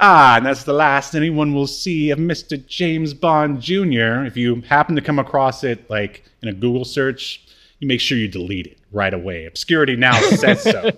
[0.00, 2.64] Ah, and that's the last anyone will see of Mr.
[2.66, 4.24] James Bond Jr.
[4.24, 7.46] If you happen to come across it, like in a Google search,
[7.78, 9.46] you make sure you delete it right away.
[9.46, 10.90] Obscurity now says so.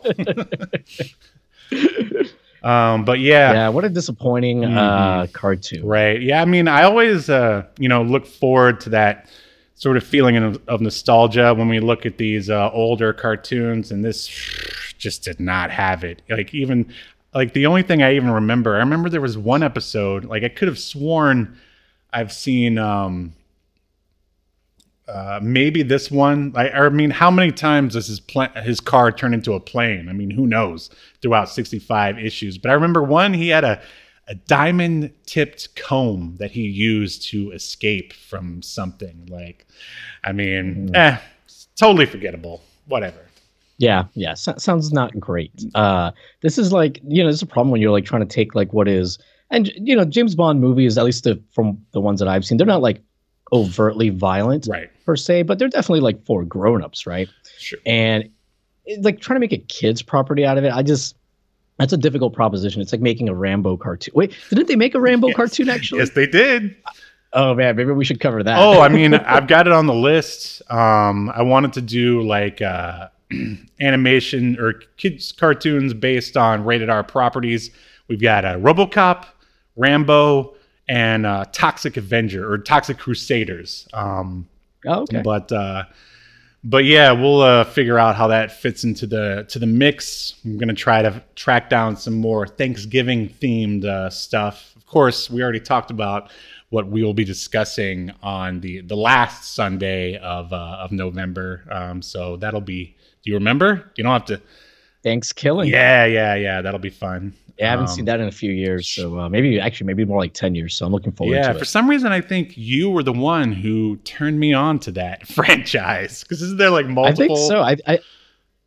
[2.69, 5.85] um, but yeah, yeah, what a disappointing uh, cartoon.
[5.85, 6.21] Right.
[6.21, 6.41] Yeah.
[6.41, 9.29] I mean, I always, uh, you know, look forward to that
[9.75, 14.05] sort of feeling of, of nostalgia when we look at these uh, older cartoons, and
[14.05, 14.27] this
[14.99, 16.23] just did not have it.
[16.31, 16.93] Like even
[17.37, 20.24] like the only thing I even remember, I remember there was one episode.
[20.24, 21.59] Like I could have sworn
[22.12, 22.78] I've seen.
[22.78, 23.34] um
[25.09, 26.53] uh, maybe this one.
[26.57, 30.09] I, I mean, how many times does his pla- his car turn into a plane?
[30.09, 30.91] I mean, who knows?
[31.22, 33.32] Throughout sixty five issues, but I remember one.
[33.32, 33.80] He had a
[34.28, 39.28] a diamond tipped comb that he used to escape from something.
[39.30, 39.66] Like,
[40.24, 41.18] I mean, eh,
[41.76, 42.62] totally forgettable.
[42.89, 43.26] Whatever.
[43.79, 45.53] Yeah, yeah, so- sounds not great.
[45.74, 46.11] Uh,
[46.41, 48.55] this is like you know, this is a problem when you're like trying to take
[48.55, 49.18] like what is,
[49.51, 52.57] and you know, James Bond movies, at least the, from the ones that I've seen,
[52.59, 53.03] they're not like
[53.53, 54.91] overtly violent Right.
[55.05, 57.29] per se, but they're definitely like for grown-ups, right?
[57.59, 57.79] Sure.
[57.87, 58.29] And
[58.87, 61.14] it, like trying to make a kids property out of it, I just
[61.79, 62.81] that's a difficult proposition.
[62.81, 64.12] It's like making a Rambo cartoon.
[64.16, 65.37] Wait, didn't they make a Rambo Yes.
[65.37, 65.99] cartoon actually?
[66.01, 66.74] Yes, they did.
[67.35, 68.59] Oh man, maybe we should cover that.
[68.59, 70.62] Oh, I mean, I've got it on the list.
[70.72, 73.09] Um, I wanted to do like uh,
[73.81, 77.70] animation or kids cartoons based on rated R properties.
[78.09, 79.24] We've got uh, RoboCop,
[79.77, 80.55] Rambo,
[80.89, 83.89] and uh, Toxic Avenger or Toxic Crusaders.
[83.93, 84.49] Um,
[84.87, 85.20] Oh, okay.
[85.22, 85.85] But uh,
[86.64, 90.35] but yeah, we'll uh, figure out how that fits into the to the mix.
[90.45, 94.74] I'm gonna try to track down some more Thanksgiving themed uh, stuff.
[94.77, 96.31] Of course, we already talked about
[96.70, 101.64] what we will be discussing on the the last Sunday of uh, of November.
[101.70, 102.97] Um, so that'll be
[103.27, 103.91] Do you remember?
[103.97, 104.41] You don't have to.
[105.05, 105.68] ThanksKilling.
[105.70, 106.62] Yeah, yeah, yeah.
[106.62, 107.35] That'll be fun.
[107.59, 110.05] Yeah, I haven't Um, seen that in a few years, so uh, maybe actually maybe
[110.05, 110.77] more like ten years.
[110.77, 113.53] So I'm looking forward Yeah, to for some reason, I think you were the one
[113.53, 116.22] who turned me on to that franchise.
[116.22, 117.24] Because isn't there like multiple?
[117.24, 117.62] I think so.
[117.62, 117.99] I, I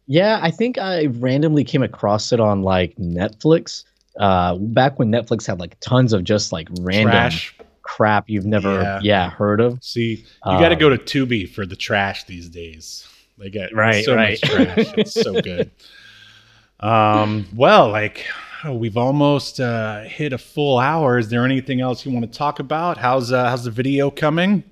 [0.08, 3.84] yeah, I think I randomly came across it on like Netflix.
[4.20, 7.56] Uh, back when Netflix had like tons of just like random Trash.
[7.84, 9.00] crap you've never Yeah.
[9.04, 9.82] yeah, heard of.
[9.84, 13.08] See, you got to Um, go to Tubi for the trash these days.
[13.40, 14.40] They get Right, so right.
[14.42, 14.94] much trash.
[14.98, 15.72] It's so good.
[16.82, 18.26] Um, well, like
[18.66, 21.18] oh, we've almost uh, hit a full hour.
[21.18, 22.98] Is there anything else you want to talk about?
[22.98, 24.64] How's uh, how's the video coming?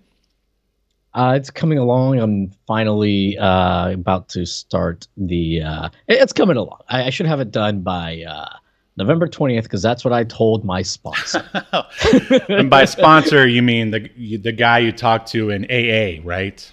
[1.14, 2.20] Uh, it's coming along.
[2.20, 5.62] I'm finally uh, about to start the.
[5.62, 6.82] Uh, it's coming along.
[6.90, 8.50] I, I should have it done by uh,
[8.98, 11.44] November 20th because that's what I told my sponsor.
[12.50, 16.70] and by sponsor, you mean the the guy you talked to in AA, right?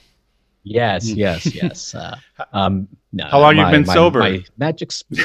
[0.65, 1.95] Yes, yes, yes.
[1.95, 2.17] Uh,
[2.53, 4.19] um, no, How long you my- been my- sober?
[4.19, 4.91] My magic.
[4.91, 5.23] Sp-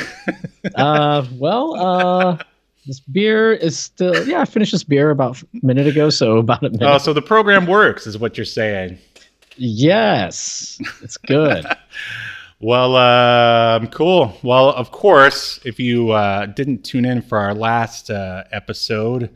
[0.76, 2.38] uh, well, uh,
[2.86, 4.28] this beer is still.
[4.28, 6.86] Yeah, I finished this beer about a minute ago, so about a minute.
[6.88, 9.00] Oh, so the program works, is what you're saying.
[9.58, 11.66] yes, it's good.
[12.62, 14.38] Well, um, cool.
[14.44, 19.30] Well, of course, if you uh, didn't tune in for our last uh, episode,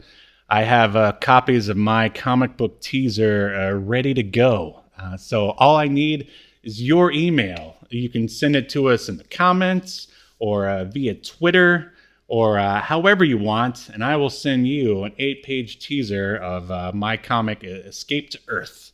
[0.49, 4.81] I have uh, copies of my comic book teaser uh, ready to go.
[5.03, 6.29] Uh, so all I need
[6.63, 7.75] is your email.
[7.89, 10.07] You can send it to us in the comments
[10.39, 11.91] or uh, via Twitter
[12.27, 16.71] or uh, however you want, and I will send you an eight page teaser of
[16.71, 18.91] uh, my comic Escape to Earth.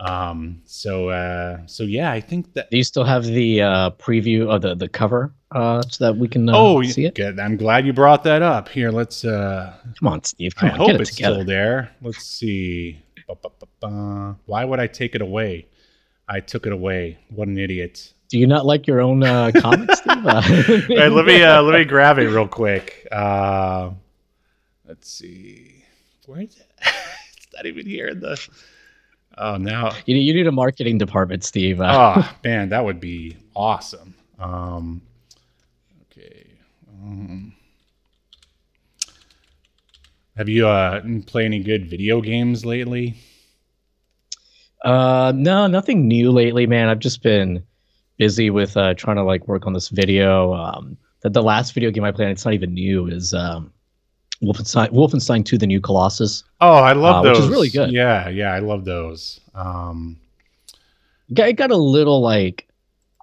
[0.00, 4.48] Um, so, uh, so yeah, I think that Do you still have the uh, preview
[4.48, 7.14] of the the cover uh, so that we can uh, Oh, see it?
[7.16, 7.40] good.
[7.40, 8.68] I'm glad you brought that up.
[8.68, 9.24] Here, let's.
[9.24, 10.54] uh Come on, Steve.
[10.54, 11.36] Come I on, hope it it's together.
[11.36, 11.90] still there.
[12.02, 13.02] Let's see.
[14.46, 15.66] Why would I take it away?
[16.28, 17.18] I took it away.
[17.30, 18.12] What an idiot!
[18.28, 20.24] Do you not like your own uh, comics, Steve?
[20.24, 23.08] Right, let me uh, let me grab it real quick.
[23.10, 23.90] Uh,
[24.86, 25.84] let's see.
[26.26, 26.66] Where is it?
[27.36, 28.38] it's not even here in the.
[29.38, 31.80] Oh, now you, you need a marketing department, Steve.
[31.80, 34.14] Oh man, that would be awesome.
[34.38, 35.00] Um,
[36.12, 36.47] okay.
[40.38, 43.14] Have you uh, played any good video games lately?
[44.84, 46.88] Uh, no, nothing new lately, man.
[46.88, 47.62] I've just been
[48.16, 50.54] busy with uh, trying to like work on this video.
[50.54, 53.72] Um, the, the last video game I played, it's not even new, is um,
[54.42, 56.44] Wolfenstein, Wolfenstein 2: The New Colossus.
[56.60, 57.36] Oh, I love Uh, those.
[57.38, 57.90] which is really good.
[57.90, 59.40] Yeah, yeah, I love those.
[59.54, 60.16] Um,
[61.34, 62.68] Got- It got a little like,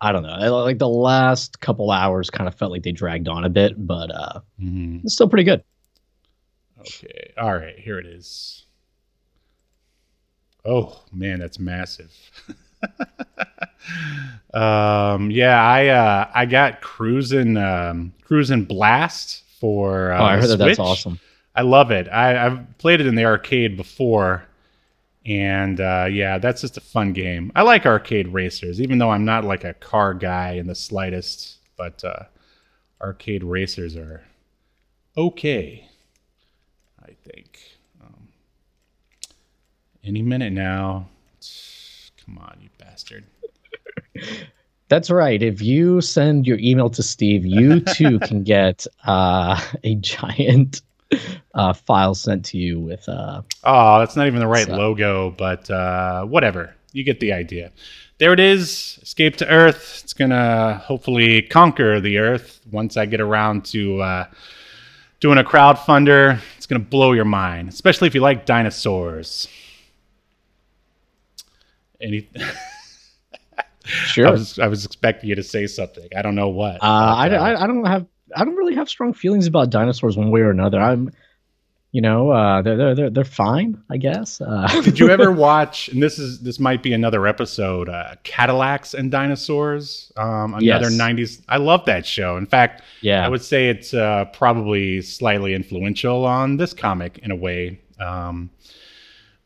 [0.02, 3.46] I don't know, like the last couple hours kind of felt like they dragged on
[3.46, 5.04] a bit, but uh, mhm.
[5.06, 5.64] it's still pretty good.
[6.88, 7.34] Okay.
[7.38, 7.78] All right.
[7.78, 8.66] Here it is.
[10.66, 12.12] Oh man, that's massive.
[14.54, 20.12] um, yeah, I uh, I got cruising um, Cruis'n Blast for.
[20.12, 21.20] Uh, oh, I heard that that's awesome.
[21.56, 22.08] I love it.
[22.10, 24.46] I, I've played it in the arcade before,
[25.26, 27.52] and uh, yeah, that's just a fun game.
[27.56, 31.58] I like arcade racers, even though I'm not like a car guy in the slightest.
[31.78, 32.24] But uh,
[33.02, 34.24] arcade racers are
[35.18, 35.88] okay,
[37.02, 37.60] I think.
[38.04, 38.28] Um,
[40.08, 41.08] any minute now.
[42.26, 43.24] Come on, you bastard.
[44.88, 45.42] That's right.
[45.42, 50.82] If you send your email to Steve, you too can get uh, a giant
[51.56, 53.08] uh, file sent to you with.
[53.10, 56.76] Uh, Oh, that's not even the right So- logo, but uh, whatever.
[56.94, 57.72] You get the idea.
[58.20, 59.00] There it is.
[59.02, 60.02] Escape to Earth.
[60.04, 64.26] It's gonna hopefully conquer the Earth once I get around to uh,
[65.20, 66.40] doing a crowdfunder.
[66.58, 69.48] It's gonna blow your mind, especially if you like dinosaurs.
[72.02, 72.30] Any?
[73.86, 74.28] sure.
[74.28, 76.08] I was I was expecting you to say something.
[76.16, 76.76] I don't know what.
[76.84, 78.06] uh, I, uh, I, I don't have.
[78.36, 80.80] I don't really have strong feelings about dinosaurs one way or another.
[80.80, 81.12] I'm,
[81.92, 84.42] you know, uh, they're they're they're, they're fine, I guess.
[84.42, 85.88] Uh, Did you ever watch?
[85.90, 87.88] And this is this might be another episode.
[87.88, 90.12] Uh, Cadillacs and dinosaurs.
[90.18, 90.94] Um, another Yes.
[91.00, 91.42] '90s.
[91.48, 92.36] I love that show.
[92.36, 93.26] In fact, yeah.
[93.26, 97.80] I would say it's uh, probably slightly influential on this comic in a way.
[98.00, 98.50] Um,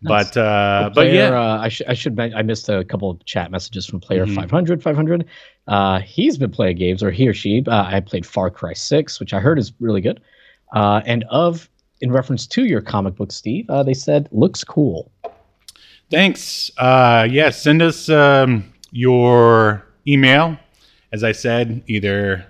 [0.01, 0.29] Nice.
[0.33, 3.23] But uh, but Player, yeah, uh, I should I should I missed a couple of
[3.25, 4.35] chat messages from player Mhm.
[4.35, 5.25] 500 500.
[5.67, 7.63] Uh, he's been playing games, or he or she.
[7.67, 10.21] Uh, I played Far Cry 6, which I heard is really good.
[10.73, 11.69] Uh, and of
[12.01, 15.11] in reference to your comic book, Steve, uh, they said looks cool.
[16.09, 16.71] thanks.
[16.77, 20.57] Uh, yeah, send us um, your email.
[21.11, 22.45] As I said, either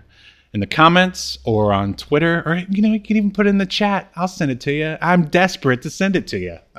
[0.53, 3.57] in the comments or on Twitter, or you know, you can even put it in
[3.57, 4.11] the chat.
[4.15, 4.97] I'll send it to you.
[5.01, 6.57] I'm desperate to send it to you.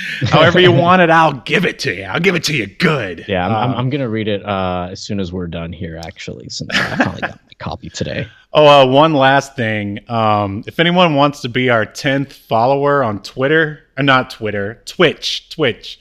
[0.28, 2.04] However you want it, I'll give it to you.
[2.04, 3.24] I'll give it to you good.
[3.28, 5.96] Yeah, I'm, I'm, I'm gonna read it uh, as soon as we're done here.
[5.96, 8.26] Actually, since I finally got my copy today.
[8.52, 10.00] Oh, uh, one last thing.
[10.10, 15.50] Um, if anyone wants to be our tenth follower on Twitter, or not Twitter, Twitch,
[15.50, 16.00] Twitch.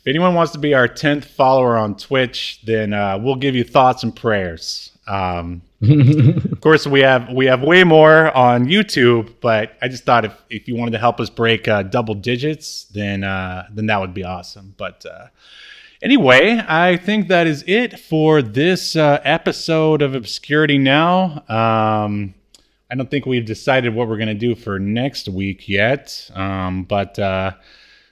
[0.00, 3.64] If anyone wants to be our tenth follower on Twitch, then uh, we'll give you
[3.64, 4.92] thoughts and prayers.
[5.06, 10.24] Um, of course, we have we have way more on YouTube, but I just thought
[10.24, 14.00] if, if you wanted to help us break uh, double digits, then uh, then that
[14.00, 14.74] would be awesome.
[14.76, 15.28] But uh,
[16.02, 21.44] anyway, I think that is it for this uh, episode of Obscurity Now.
[21.48, 22.34] Um,
[22.90, 26.84] I don't think we've decided what we're going to do for next week yet, um,
[26.84, 27.52] but uh,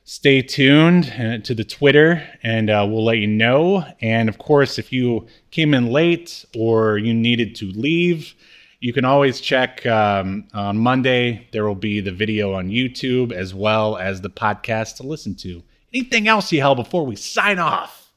[0.07, 3.85] stay tuned uh, to the Twitter and uh, we'll let you know.
[4.01, 8.35] And of course, if you came in late or you needed to leave,
[8.79, 11.49] you can always check um, on Monday.
[11.51, 15.61] There will be the video on YouTube as well as the podcast to listen to.
[15.93, 18.13] Anything else, Yahel, before we sign off?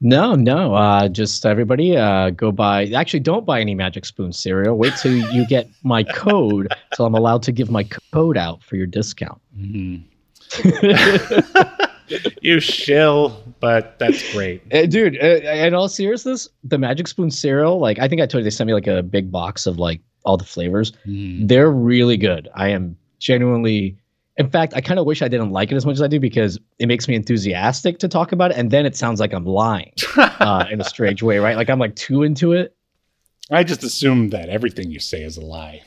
[0.00, 0.74] No, no.
[0.74, 2.86] Uh, just everybody uh, go buy.
[2.88, 4.76] Actually, don't buy any Magic Spoon cereal.
[4.76, 8.76] Wait till you get my code, so I'm allowed to give my code out for
[8.76, 9.40] your discount.
[9.58, 10.13] Mm-hmm.
[12.42, 15.16] you shill, but that's great, uh, dude.
[15.22, 18.50] Uh, in all seriousness, the Magic Spoon cereal, like I think I told you, they
[18.50, 20.92] sent me like a big box of like all the flavors.
[21.06, 21.48] Mm.
[21.48, 22.48] They're really good.
[22.54, 23.96] I am genuinely
[24.36, 26.18] in fact, I kind of wish I didn't like it as much as I do
[26.18, 29.46] because it makes me enthusiastic to talk about it, and then it sounds like I'm
[29.46, 31.56] lying uh, in a strange way, right?
[31.56, 32.74] Like I'm like too into it.
[33.50, 35.82] I just assume that everything you say is a lie.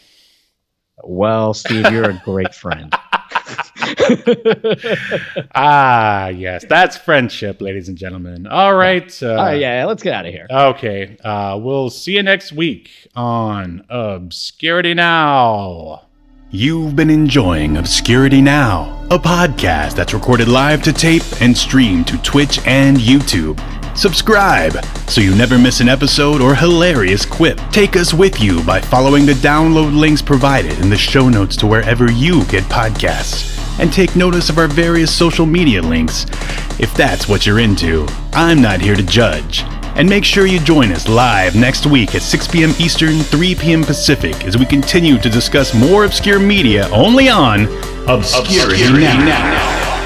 [1.04, 2.94] Well, Steve, you're a great friend.
[5.56, 8.48] ah, yes, that's friendship, ladies and gentlemen.
[8.48, 9.12] All right.
[9.22, 10.48] Uh, uh, yeah, let's get out of here.
[10.50, 11.18] Okay.
[11.24, 16.04] Uh, we'll see you next week on Obscurity Now.
[16.50, 22.18] You've been enjoying Obscurity Now, a podcast that's recorded live to tape and streamed to
[22.20, 23.60] Twitch and YouTube.
[23.98, 24.74] Subscribe
[25.10, 27.60] so you never miss an episode or hilarious quip.
[27.72, 31.66] Take us with you by following the download links provided in the show notes to
[31.66, 33.58] wherever you get podcasts.
[33.80, 36.28] And take notice of our various social media links
[36.80, 38.06] if that's what you're into.
[38.34, 39.64] I'm not here to judge.
[39.96, 42.76] And make sure you join us live next week at 6 p.m.
[42.78, 43.84] Eastern, 3 p.m.
[43.84, 47.62] Pacific as we continue to discuss more obscure media only on
[48.08, 49.26] Obscurity now.
[49.26, 49.97] now.